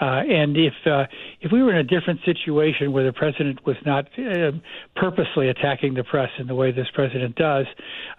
Uh, 0.00 0.22
and 0.28 0.56
if 0.56 0.74
uh, 0.86 1.04
if 1.40 1.50
we 1.52 1.62
were 1.62 1.72
in 1.72 1.78
a 1.78 1.84
different 1.84 2.20
situation 2.24 2.92
where 2.92 3.04
the 3.04 3.12
president 3.12 3.64
was 3.66 3.76
not 3.86 4.06
uh, 4.18 4.52
purposely 4.94 5.48
attacking 5.48 5.94
the 5.94 6.04
press 6.04 6.30
in 6.38 6.46
the 6.46 6.54
way 6.54 6.70
this 6.70 6.86
president 6.94 7.34
does, 7.36 7.66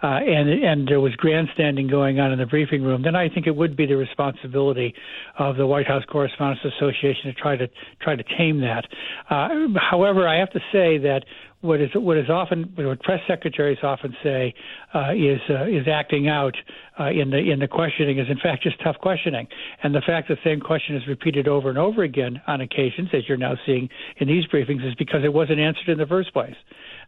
uh, 0.01 0.18
and 0.21 0.49
and 0.49 0.87
there 0.87 1.01
was 1.01 1.15
grandstanding 1.15 1.87
going 1.87 2.19
on 2.19 2.31
in 2.31 2.39
the 2.39 2.45
briefing 2.45 2.83
room, 2.83 3.01
then 3.03 3.15
I 3.15 3.29
think 3.29 3.47
it 3.47 3.55
would 3.55 3.75
be 3.75 3.85
the 3.85 3.97
responsibility 3.97 4.93
of 5.37 5.57
the 5.57 5.65
White 5.65 5.87
House 5.87 6.03
Correspondents 6.09 6.63
Association 6.65 7.25
to 7.25 7.33
try 7.33 7.55
to 7.55 7.67
try 8.01 8.15
to 8.15 8.23
tame 8.37 8.61
that. 8.61 8.85
Uh, 9.29 9.49
however, 9.79 10.27
I 10.27 10.37
have 10.39 10.51
to 10.51 10.59
say 10.71 10.97
that 10.99 11.23
what 11.61 11.81
is 11.81 11.89
what 11.93 12.17
is 12.17 12.29
often 12.29 12.71
what 12.75 13.01
press 13.01 13.19
secretaries 13.27 13.79
often 13.83 14.15
say 14.23 14.53
uh, 14.93 15.11
is 15.11 15.41
uh, 15.49 15.65
is 15.65 15.87
acting 15.91 16.29
out 16.29 16.55
uh, 16.99 17.09
in 17.09 17.29
the 17.31 17.37
in 17.37 17.59
the 17.59 17.67
questioning 17.67 18.17
is 18.17 18.27
in 18.29 18.37
fact 18.37 18.63
just 18.63 18.81
tough 18.81 18.95
questioning, 19.01 19.47
and 19.83 19.93
the 19.93 20.01
fact 20.01 20.29
the 20.29 20.37
same 20.43 20.61
question 20.61 20.95
is 20.95 21.03
repeated 21.07 21.47
over 21.47 21.69
and 21.69 21.77
over 21.77 22.03
again 22.03 22.41
on 22.47 22.61
occasions, 22.61 23.09
as 23.13 23.27
you're 23.27 23.37
now 23.37 23.55
seeing 23.65 23.89
in 24.17 24.27
these 24.27 24.45
briefings, 24.47 24.87
is 24.87 24.95
because 24.95 25.21
it 25.23 25.33
wasn't 25.33 25.59
answered 25.59 25.89
in 25.89 25.97
the 25.97 26.07
first 26.07 26.31
place. 26.33 26.55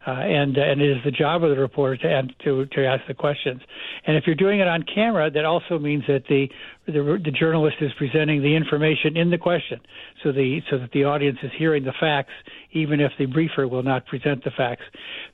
Uh, 0.04 0.10
and 0.10 0.58
uh, 0.58 0.62
and 0.62 0.82
it 0.82 0.90
is 0.90 0.96
the 1.04 1.12
job 1.12 1.44
of 1.44 1.50
the 1.50 1.56
reporter 1.56 1.96
to, 1.96 2.22
to 2.44 2.66
to 2.66 2.84
ask 2.84 3.06
the 3.06 3.14
questions. 3.14 3.60
And 4.04 4.16
if 4.16 4.24
you're 4.26 4.34
doing 4.34 4.58
it 4.58 4.66
on 4.66 4.82
camera, 4.82 5.30
that 5.30 5.44
also 5.44 5.78
means 5.78 6.02
that 6.08 6.24
the 6.28 6.48
the, 6.86 7.20
the 7.24 7.30
journalist 7.30 7.76
is 7.80 7.92
presenting 7.98 8.42
the 8.42 8.56
information 8.56 9.16
in 9.16 9.30
the 9.30 9.38
question, 9.38 9.80
so 10.24 10.32
the 10.32 10.60
so 10.70 10.78
that 10.78 10.90
the 10.90 11.04
audience 11.04 11.38
is 11.44 11.52
hearing 11.56 11.84
the 11.84 11.92
facts, 12.00 12.32
even 12.72 13.00
if 13.00 13.12
the 13.18 13.26
briefer 13.26 13.68
will 13.68 13.82
not 13.82 14.06
present 14.06 14.42
the 14.44 14.50
facts. 14.56 14.84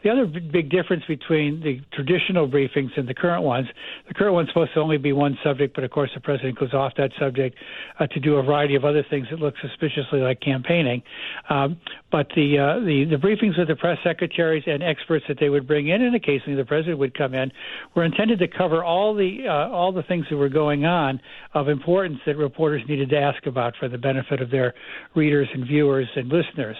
The 0.02 0.10
other 0.10 0.26
big 0.26 0.70
difference 0.70 1.04
between 1.06 1.60
the 1.60 1.80
traditional 1.92 2.48
briefings 2.48 2.90
and 2.96 3.08
the 3.08 3.14
current 3.14 3.42
ones, 3.42 3.66
the 4.06 4.14
current 4.14 4.34
one's 4.34 4.48
supposed 4.48 4.74
to 4.74 4.80
only 4.80 4.98
be 4.98 5.12
one 5.12 5.38
subject, 5.42 5.74
but 5.74 5.84
of 5.84 5.90
course 5.90 6.10
the 6.14 6.20
president 6.20 6.58
goes 6.58 6.74
off 6.74 6.92
that 6.96 7.10
subject 7.18 7.56
uh, 7.98 8.06
to 8.08 8.20
do 8.20 8.36
a 8.36 8.42
variety 8.42 8.74
of 8.74 8.84
other 8.84 9.04
things 9.10 9.26
that 9.30 9.38
look 9.38 9.54
suspiciously 9.60 10.20
like 10.20 10.40
campaigning. 10.40 11.02
Um, 11.50 11.80
but 12.10 12.28
the, 12.34 12.58
uh, 12.58 12.84
the 12.84 13.04
the 13.10 13.16
briefings 13.16 13.58
with 13.58 13.68
the 13.68 13.76
press 13.76 13.98
secretaries 14.02 14.64
and 14.66 14.82
experts 14.82 15.24
that 15.28 15.38
they 15.38 15.48
would 15.48 15.66
bring 15.66 15.88
in, 15.88 16.02
and 16.02 16.14
occasionally 16.14 16.56
the 16.56 16.64
president 16.64 16.98
would 16.98 17.16
come 17.16 17.34
in, 17.34 17.50
were 17.94 18.04
intended 18.04 18.38
to 18.38 18.48
cover 18.48 18.84
all 18.84 19.14
the 19.14 19.44
uh, 19.46 19.68
all 19.70 19.92
the 19.92 20.02
things 20.04 20.26
that 20.30 20.36
were 20.36 20.48
going 20.48 20.84
on 20.84 21.20
of 21.54 21.68
importance 21.68 22.18
that 22.26 22.36
reporters 22.36 22.82
needed 22.88 23.10
to 23.10 23.18
ask 23.18 23.46
about 23.46 23.74
for 23.78 23.88
the 23.88 23.98
benefit 23.98 24.40
of 24.40 24.50
their 24.50 24.74
readers 25.14 25.48
and 25.52 25.66
viewers 25.66 26.08
and 26.16 26.28
listeners, 26.28 26.76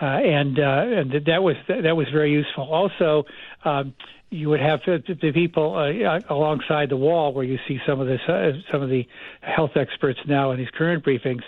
uh, 0.00 0.04
and 0.04 0.58
uh, 0.58 0.84
and 0.86 1.12
that 1.26 1.42
was 1.42 1.56
that 1.68 1.96
was 1.96 2.06
very 2.12 2.32
useful. 2.32 2.64
Also. 2.72 3.24
Um, 3.64 3.94
you 4.32 4.48
would 4.48 4.60
have 4.60 4.80
the 4.86 5.32
people 5.34 5.74
uh, 5.74 6.20
alongside 6.32 6.88
the 6.88 6.96
wall 6.96 7.34
where 7.34 7.44
you 7.44 7.58
see 7.66 7.78
some 7.84 8.00
of 8.00 8.06
this, 8.06 8.20
uh, 8.28 8.52
some 8.70 8.80
of 8.80 8.88
the 8.88 9.04
health 9.40 9.72
experts 9.74 10.20
now 10.26 10.52
in 10.52 10.58
these 10.58 10.70
current 10.78 11.04
briefings, 11.04 11.42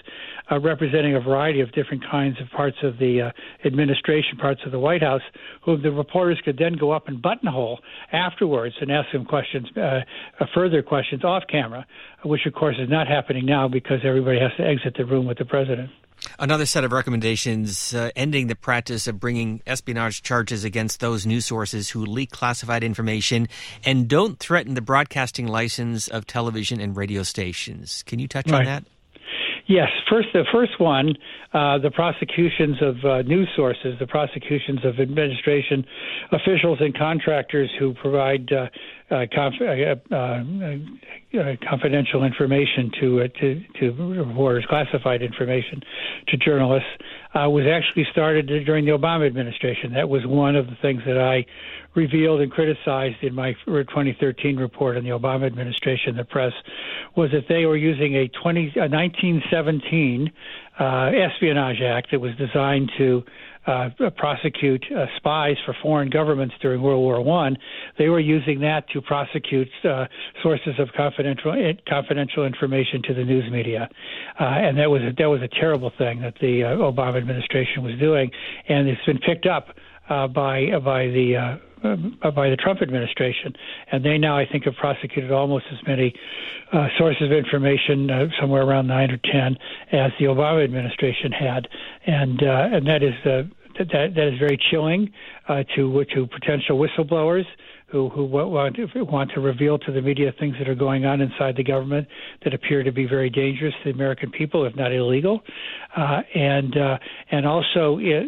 uh, 0.50 0.58
representing 0.58 1.14
a 1.14 1.20
variety 1.20 1.60
of 1.60 1.70
different 1.72 2.02
kinds 2.10 2.40
of 2.40 2.50
parts 2.50 2.76
of 2.82 2.98
the 2.98 3.20
uh, 3.22 3.30
administration, 3.64 4.36
parts 4.36 4.60
of 4.66 4.72
the 4.72 4.80
White 4.80 5.00
House, 5.00 5.22
who 5.64 5.76
the 5.76 5.92
reporters 5.92 6.40
could 6.44 6.58
then 6.58 6.72
go 6.72 6.90
up 6.90 7.06
and 7.06 7.22
buttonhole 7.22 7.78
afterwards 8.10 8.74
and 8.80 8.90
ask 8.90 9.12
them 9.12 9.24
questions, 9.24 9.68
uh, 9.76 10.00
uh, 10.40 10.46
further 10.52 10.82
questions 10.82 11.22
off 11.22 11.44
camera, 11.48 11.86
which 12.24 12.46
of 12.46 12.52
course 12.52 12.76
is 12.80 12.90
not 12.90 13.06
happening 13.06 13.46
now 13.46 13.68
because 13.68 14.00
everybody 14.04 14.40
has 14.40 14.50
to 14.56 14.66
exit 14.66 14.96
the 14.98 15.04
room 15.04 15.24
with 15.24 15.38
the 15.38 15.44
president. 15.44 15.88
Another 16.38 16.66
set 16.66 16.84
of 16.84 16.92
recommendations 16.92 17.94
uh, 17.94 18.10
ending 18.14 18.46
the 18.46 18.54
practice 18.54 19.06
of 19.06 19.18
bringing 19.18 19.60
espionage 19.66 20.22
charges 20.22 20.64
against 20.64 21.00
those 21.00 21.26
news 21.26 21.44
sources 21.44 21.90
who 21.90 22.04
leak 22.04 22.30
classified 22.30 22.84
information 22.84 23.48
and 23.84 24.08
don't 24.08 24.38
threaten 24.38 24.74
the 24.74 24.80
broadcasting 24.80 25.46
license 25.46 26.08
of 26.08 26.26
television 26.26 26.80
and 26.80 26.96
radio 26.96 27.22
stations. 27.22 28.02
Can 28.04 28.18
you 28.18 28.28
touch 28.28 28.50
right. 28.50 28.60
on 28.60 28.64
that? 28.64 28.84
Yes, 29.66 29.88
first 30.10 30.28
the 30.32 30.44
first 30.52 30.80
one, 30.80 31.14
uh, 31.54 31.78
the 31.78 31.90
prosecutions 31.90 32.76
of 32.82 33.04
uh, 33.04 33.22
news 33.22 33.48
sources, 33.54 33.96
the 34.00 34.06
prosecutions 34.06 34.84
of 34.84 34.98
administration 34.98 35.84
officials 36.32 36.78
and 36.80 36.96
contractors 36.96 37.70
who 37.78 37.94
provide 37.94 38.52
uh, 38.52 38.66
uh, 39.12 39.26
conf- 39.34 39.60
uh, 39.60 40.16
uh, 40.16 41.56
confidential 41.68 42.24
information 42.24 42.90
to 42.98 43.28
to 43.28 43.60
to 43.78 43.90
reporters, 44.24 44.64
classified 44.68 45.22
information 45.22 45.80
to 46.28 46.36
journalists, 46.38 46.88
was 47.34 47.64
actually 47.70 48.06
started 48.10 48.46
during 48.64 48.84
the 48.84 48.92
Obama 48.92 49.26
administration. 49.26 49.92
That 49.92 50.08
was 50.08 50.22
one 50.24 50.56
of 50.56 50.66
the 50.66 50.76
things 50.80 51.02
that 51.06 51.18
I 51.18 51.44
revealed 51.94 52.40
and 52.40 52.50
criticized 52.50 53.16
in 53.22 53.34
my 53.34 53.52
2013 53.66 54.56
report 54.56 54.96
on 54.96 55.04
the 55.04 55.10
Obama 55.10 55.46
administration, 55.46 56.16
the 56.16 56.24
press, 56.24 56.52
was 57.16 57.30
that 57.32 57.44
they 57.48 57.66
were 57.66 57.76
using 57.76 58.14
a, 58.14 58.28
20, 58.42 58.72
a 58.76 58.88
1917 58.88 60.32
uh, 60.80 61.10
Espionage 61.14 61.82
Act 61.82 62.10
that 62.12 62.20
was 62.20 62.32
designed 62.36 62.90
to 62.96 63.22
uh, 63.66 63.88
prosecute 64.16 64.84
uh, 64.94 65.06
spies 65.16 65.56
for 65.64 65.74
foreign 65.82 66.10
governments 66.10 66.54
during 66.60 66.82
World 66.82 67.00
War 67.00 67.20
One. 67.22 67.56
They 67.98 68.08
were 68.08 68.20
using 68.20 68.60
that 68.60 68.88
to 68.90 69.00
prosecute 69.00 69.68
uh, 69.84 70.06
sources 70.42 70.74
of 70.78 70.88
confidential 70.96 71.54
confidential 71.88 72.44
information 72.44 73.02
to 73.04 73.14
the 73.14 73.24
news 73.24 73.50
media, 73.50 73.88
uh, 74.40 74.44
and 74.44 74.78
that 74.78 74.90
was 74.90 75.02
a, 75.02 75.12
that 75.16 75.26
was 75.26 75.42
a 75.42 75.48
terrible 75.60 75.92
thing 75.96 76.20
that 76.22 76.34
the 76.40 76.64
uh, 76.64 76.76
Obama 76.76 77.18
administration 77.18 77.82
was 77.82 77.98
doing, 77.98 78.30
and 78.68 78.88
it's 78.88 79.04
been 79.04 79.18
picked 79.18 79.46
up 79.46 79.68
uh, 80.08 80.26
by 80.26 80.66
by 80.84 81.06
the 81.06 81.36
uh, 81.36 81.71
by 81.82 82.48
the 82.50 82.56
Trump 82.56 82.82
administration, 82.82 83.54
and 83.90 84.04
they 84.04 84.18
now 84.18 84.36
I 84.36 84.46
think 84.46 84.64
have 84.64 84.76
prosecuted 84.76 85.32
almost 85.32 85.66
as 85.72 85.78
many 85.86 86.14
uh, 86.72 86.88
sources 86.96 87.22
of 87.22 87.32
information, 87.32 88.10
uh, 88.10 88.28
somewhere 88.40 88.62
around 88.62 88.86
nine 88.86 89.10
or 89.10 89.18
ten, 89.18 89.56
as 89.90 90.12
the 90.18 90.26
Obama 90.26 90.64
administration 90.64 91.32
had, 91.32 91.68
and 92.06 92.42
uh, 92.42 92.68
and 92.72 92.86
that 92.86 93.02
is 93.02 93.14
uh, 93.80 93.84
that 93.92 94.14
that 94.14 94.28
is 94.28 94.38
very 94.38 94.58
chilling 94.70 95.10
uh, 95.48 95.62
to 95.74 96.04
to 96.14 96.26
potential 96.26 96.78
whistleblowers 96.78 97.44
who 97.92 98.08
who 98.08 98.24
want 98.24 98.74
to, 98.76 99.04
want 99.04 99.30
to 99.32 99.40
reveal 99.40 99.78
to 99.78 99.92
the 99.92 100.00
media 100.00 100.32
things 100.40 100.56
that 100.58 100.68
are 100.68 100.74
going 100.74 101.04
on 101.04 101.20
inside 101.20 101.56
the 101.56 101.62
government 101.62 102.08
that 102.42 102.54
appear 102.54 102.82
to 102.82 102.90
be 102.90 103.06
very 103.06 103.28
dangerous 103.28 103.74
to 103.84 103.92
the 103.92 103.94
American 103.94 104.30
people, 104.30 104.64
if 104.64 104.74
not 104.74 104.92
illegal, 104.92 105.42
uh, 105.96 106.22
and 106.34 106.76
uh, 106.76 106.98
and 107.30 107.46
also 107.46 107.98
it 108.00 108.24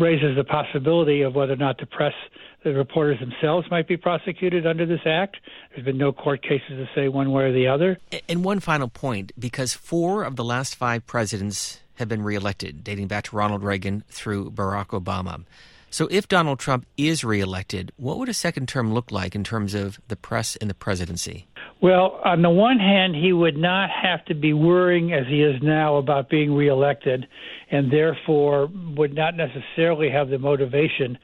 raises 0.00 0.36
the 0.36 0.44
possibility 0.44 1.22
of 1.22 1.34
whether 1.34 1.52
or 1.52 1.56
not 1.56 1.78
the 1.78 1.86
press. 1.86 2.14
The 2.62 2.74
reporters 2.74 3.18
themselves 3.20 3.66
might 3.70 3.88
be 3.88 3.96
prosecuted 3.96 4.66
under 4.66 4.84
this 4.84 5.00
act. 5.06 5.38
There's 5.70 5.82
been 5.82 5.96
no 5.96 6.12
court 6.12 6.42
cases 6.42 6.68
to 6.68 6.86
say 6.94 7.08
one 7.08 7.32
way 7.32 7.44
or 7.44 7.52
the 7.52 7.66
other. 7.66 7.98
And 8.28 8.44
one 8.44 8.60
final 8.60 8.88
point, 8.88 9.32
because 9.38 9.72
four 9.72 10.24
of 10.24 10.36
the 10.36 10.44
last 10.44 10.74
five 10.74 11.06
presidents 11.06 11.80
have 12.00 12.08
been 12.08 12.22
reelected, 12.22 12.82
dating 12.82 13.06
back 13.06 13.24
to 13.24 13.36
Ronald 13.36 13.62
Reagan 13.62 14.02
through 14.08 14.50
Barack 14.50 14.88
Obama. 14.88 15.44
So, 15.92 16.06
if 16.08 16.28
Donald 16.28 16.60
Trump 16.60 16.86
is 16.96 17.24
reelected, 17.24 17.90
what 17.96 18.18
would 18.18 18.28
a 18.28 18.34
second 18.34 18.68
term 18.68 18.94
look 18.94 19.10
like 19.10 19.34
in 19.34 19.42
terms 19.42 19.74
of 19.74 20.00
the 20.06 20.14
press 20.14 20.54
and 20.56 20.70
the 20.70 20.74
presidency? 20.74 21.46
Well, 21.82 22.20
on 22.24 22.42
the 22.42 22.50
one 22.50 22.78
hand, 22.78 23.16
he 23.16 23.32
would 23.32 23.56
not 23.56 23.90
have 23.90 24.24
to 24.26 24.34
be 24.34 24.52
worrying 24.52 25.12
as 25.12 25.26
he 25.26 25.42
is 25.42 25.60
now 25.62 25.96
about 25.96 26.28
being 26.28 26.54
reelected, 26.54 27.26
and 27.70 27.90
therefore 27.90 28.68
would 28.96 29.14
not 29.14 29.34
necessarily 29.34 30.10
have 30.10 30.28
the 30.28 30.38
motivation 30.38 31.18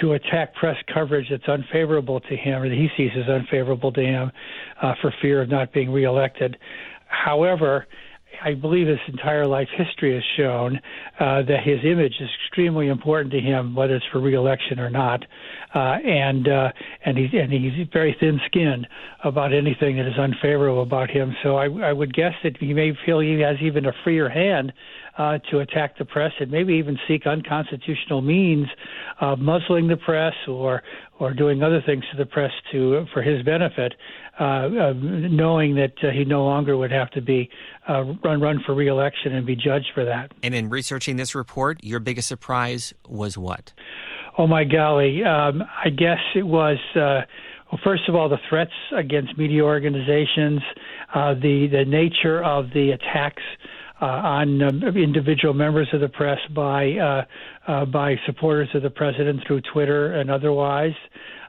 to 0.00 0.12
attack 0.12 0.54
press 0.54 0.76
coverage 0.92 1.28
that's 1.30 1.48
unfavorable 1.48 2.20
to 2.20 2.36
him 2.36 2.60
or 2.60 2.68
that 2.68 2.74
he 2.74 2.88
sees 2.96 3.12
as 3.16 3.28
unfavorable 3.28 3.92
to 3.92 4.02
him 4.02 4.32
uh, 4.82 4.94
for 5.00 5.14
fear 5.22 5.40
of 5.40 5.48
not 5.48 5.72
being 5.72 5.90
reelected. 5.90 6.58
However, 7.06 7.86
I 8.42 8.54
believe 8.54 8.86
his 8.86 8.98
entire 9.08 9.46
life 9.46 9.68
history 9.76 10.14
has 10.14 10.22
shown 10.36 10.80
uh, 11.18 11.42
that 11.42 11.62
his 11.64 11.78
image 11.84 12.14
is 12.20 12.28
extremely 12.44 12.88
important 12.88 13.32
to 13.32 13.40
him, 13.40 13.74
whether 13.74 13.96
it's 13.96 14.04
for 14.12 14.20
reelection 14.20 14.78
or 14.78 14.90
not. 14.90 15.24
Uh, 15.74 15.78
and 15.78 16.48
uh, 16.48 16.68
and 17.04 17.16
he's 17.16 17.30
and 17.32 17.52
he's 17.52 17.86
very 17.92 18.16
thin-skinned 18.18 18.86
about 19.24 19.52
anything 19.52 19.96
that 19.96 20.06
is 20.06 20.18
unfavorable 20.18 20.82
about 20.82 21.10
him. 21.10 21.34
So 21.42 21.56
I, 21.56 21.66
I 21.66 21.92
would 21.92 22.12
guess 22.12 22.32
that 22.42 22.56
he 22.58 22.74
may 22.74 22.92
feel 23.06 23.20
he 23.20 23.40
has 23.40 23.56
even 23.62 23.86
a 23.86 23.92
freer 24.02 24.28
hand 24.28 24.72
uh, 25.18 25.38
to 25.50 25.58
attack 25.58 25.98
the 25.98 26.04
press 26.04 26.32
and 26.40 26.50
maybe 26.50 26.74
even 26.74 26.98
seek 27.06 27.26
unconstitutional 27.26 28.22
means 28.22 28.66
of 29.20 29.38
muzzling 29.38 29.88
the 29.88 29.96
press 29.96 30.34
or 30.48 30.82
or 31.18 31.34
doing 31.34 31.62
other 31.62 31.82
things 31.84 32.02
to 32.10 32.16
the 32.16 32.24
press 32.24 32.50
to 32.72 33.04
for 33.12 33.20
his 33.20 33.42
benefit, 33.42 33.92
uh, 34.40 34.44
uh, 34.44 34.92
knowing 34.94 35.74
that 35.74 35.92
uh, 36.02 36.10
he 36.10 36.24
no 36.24 36.44
longer 36.44 36.76
would 36.76 36.90
have 36.90 37.10
to 37.10 37.20
be 37.20 37.50
uh, 37.88 38.04
run 38.24 38.40
run 38.40 38.62
for 38.64 38.74
reelection 38.74 39.34
and 39.34 39.46
be 39.46 39.54
judged 39.56 39.90
for 39.94 40.04
that. 40.04 40.32
And 40.42 40.54
in 40.54 40.70
researching 40.70 41.16
this 41.16 41.34
report, 41.34 41.84
your 41.84 42.00
biggest 42.00 42.28
surprise 42.28 42.94
was 43.08 43.36
what? 43.36 43.72
Oh 44.38 44.46
my 44.46 44.64
golly! 44.64 45.22
Um, 45.24 45.62
I 45.84 45.90
guess 45.90 46.20
it 46.34 46.46
was 46.46 46.78
uh, 46.94 47.22
Well, 47.70 47.80
first 47.84 48.08
of 48.08 48.14
all, 48.14 48.28
the 48.28 48.38
threats 48.48 48.72
against 48.96 49.36
media 49.38 49.62
organizations, 49.62 50.60
uh, 51.14 51.34
the 51.34 51.68
the 51.70 51.84
nature 51.84 52.42
of 52.42 52.70
the 52.72 52.90
attacks 52.92 53.42
uh, 54.00 54.04
on 54.04 54.62
um, 54.62 54.82
individual 54.96 55.54
members 55.54 55.88
of 55.92 56.00
the 56.00 56.08
press 56.08 56.38
by 56.54 56.92
uh, 56.92 57.24
uh, 57.70 57.84
by 57.84 58.16
supporters 58.26 58.68
of 58.74 58.82
the 58.82 58.90
president 58.90 59.40
through 59.46 59.60
Twitter 59.72 60.14
and 60.14 60.30
otherwise. 60.30 60.94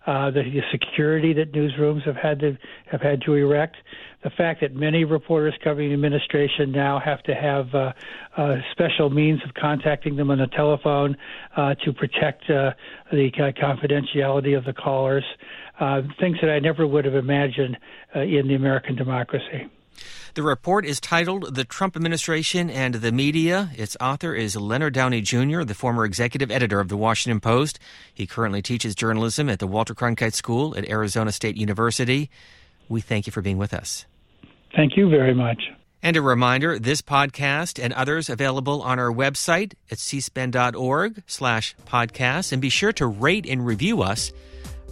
Uh, 0.08 0.32
the, 0.32 0.42
the 0.42 0.62
security 0.72 1.32
that 1.32 1.54
newsrooms 1.54 2.02
have 2.04 2.16
had 2.16 2.40
to 2.40 2.58
have 2.92 3.02
had 3.02 3.22
to 3.22 3.36
erect, 3.36 3.78
the 4.24 4.32
fact 4.32 4.62
that 4.62 4.74
many 4.74 5.04
reporters 5.04 5.54
covering 5.64 5.90
the 5.90 5.94
administration 5.94 6.72
now 6.72 7.00
have 7.00 7.22
to 7.24 7.34
have 7.34 7.74
uh, 7.74 7.94
uh, 8.36 8.56
special 8.72 9.10
means 9.10 9.40
of 9.48 9.54
contacting 9.54 10.16
them 10.16 10.32
on 10.32 10.40
the 10.40 10.48
telephone 10.48 11.16
uh, 11.56 11.76
to 11.86 11.94
protect 11.94 12.50
uh, 12.50 12.72
the 13.12 13.30
uh, 13.36 13.52
confidentiality 13.62 14.58
of 14.58 14.66
the 14.66 14.74
callers, 14.74 15.24
uh, 15.80 16.02
things 16.20 16.38
that 16.42 16.50
I 16.50 16.60
never 16.60 16.86
would 16.86 17.06
have 17.06 17.16
imagined 17.16 17.78
uh, 18.16 18.22
in 18.22 18.48
the 18.48 18.56
American 18.56 18.96
democracy. 18.96 19.70
The 20.34 20.44
report 20.44 20.86
is 20.86 21.02
titled 21.02 21.56
The 21.56 21.66
Trump 21.66 21.98
Administration 21.98 22.70
and 22.70 22.96
the 22.96 23.12
Media. 23.12 23.70
Its 23.76 23.98
author 24.00 24.34
is 24.34 24.56
Leonard 24.56 24.94
Downie 24.94 25.20
Jr., 25.20 25.64
the 25.64 25.74
former 25.74 26.06
executive 26.06 26.50
editor 26.50 26.80
of 26.80 26.88
The 26.88 26.96
Washington 26.96 27.42
Post. 27.42 27.80
He 28.14 28.26
currently 28.26 28.62
teaches 28.62 28.96
journalism 28.96 29.50
at 29.50 29.60
the 29.60 29.68
Walter 29.68 29.94
Cronkite 29.94 30.34
School 30.34 30.74
at 30.78 30.88
Arizona 30.88 31.34
State 31.34 31.58
University. 31.58 32.30
We 32.88 33.02
thank 33.02 33.28
you 33.28 33.32
for 33.32 33.42
being 33.42 33.58
with 33.58 33.74
us. 33.74 34.06
Thank 34.74 34.96
you 34.96 35.10
very 35.10 35.34
much. 35.34 35.62
And 36.02 36.16
a 36.16 36.22
reminder, 36.22 36.80
this 36.80 37.02
podcast 37.02 37.84
and 37.84 37.92
others 37.92 38.30
available 38.30 38.82
on 38.84 39.00
our 39.00 39.12
website 39.12 39.74
at 39.92 39.98
cspan.org 39.98 41.24
slash 41.28 41.76
podcast. 41.86 42.54
And 42.54 42.62
be 42.62 42.70
sure 42.70 42.94
to 42.94 43.06
rate 43.06 43.46
and 43.46 43.66
review 43.66 44.02
us. 44.02 44.32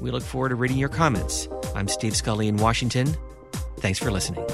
We 0.02 0.12
look 0.12 0.23
forward 0.23 0.49
to 0.49 0.56
reading 0.56 0.78
your 0.78 0.89
comments. 0.89 1.47
I'm 1.75 1.88
Steve 1.88 2.15
Scully 2.15 2.49
in 2.49 2.58
Washington. 2.58 3.15
Thanks 3.78 3.99
for 3.99 4.12
listening. 4.12 4.45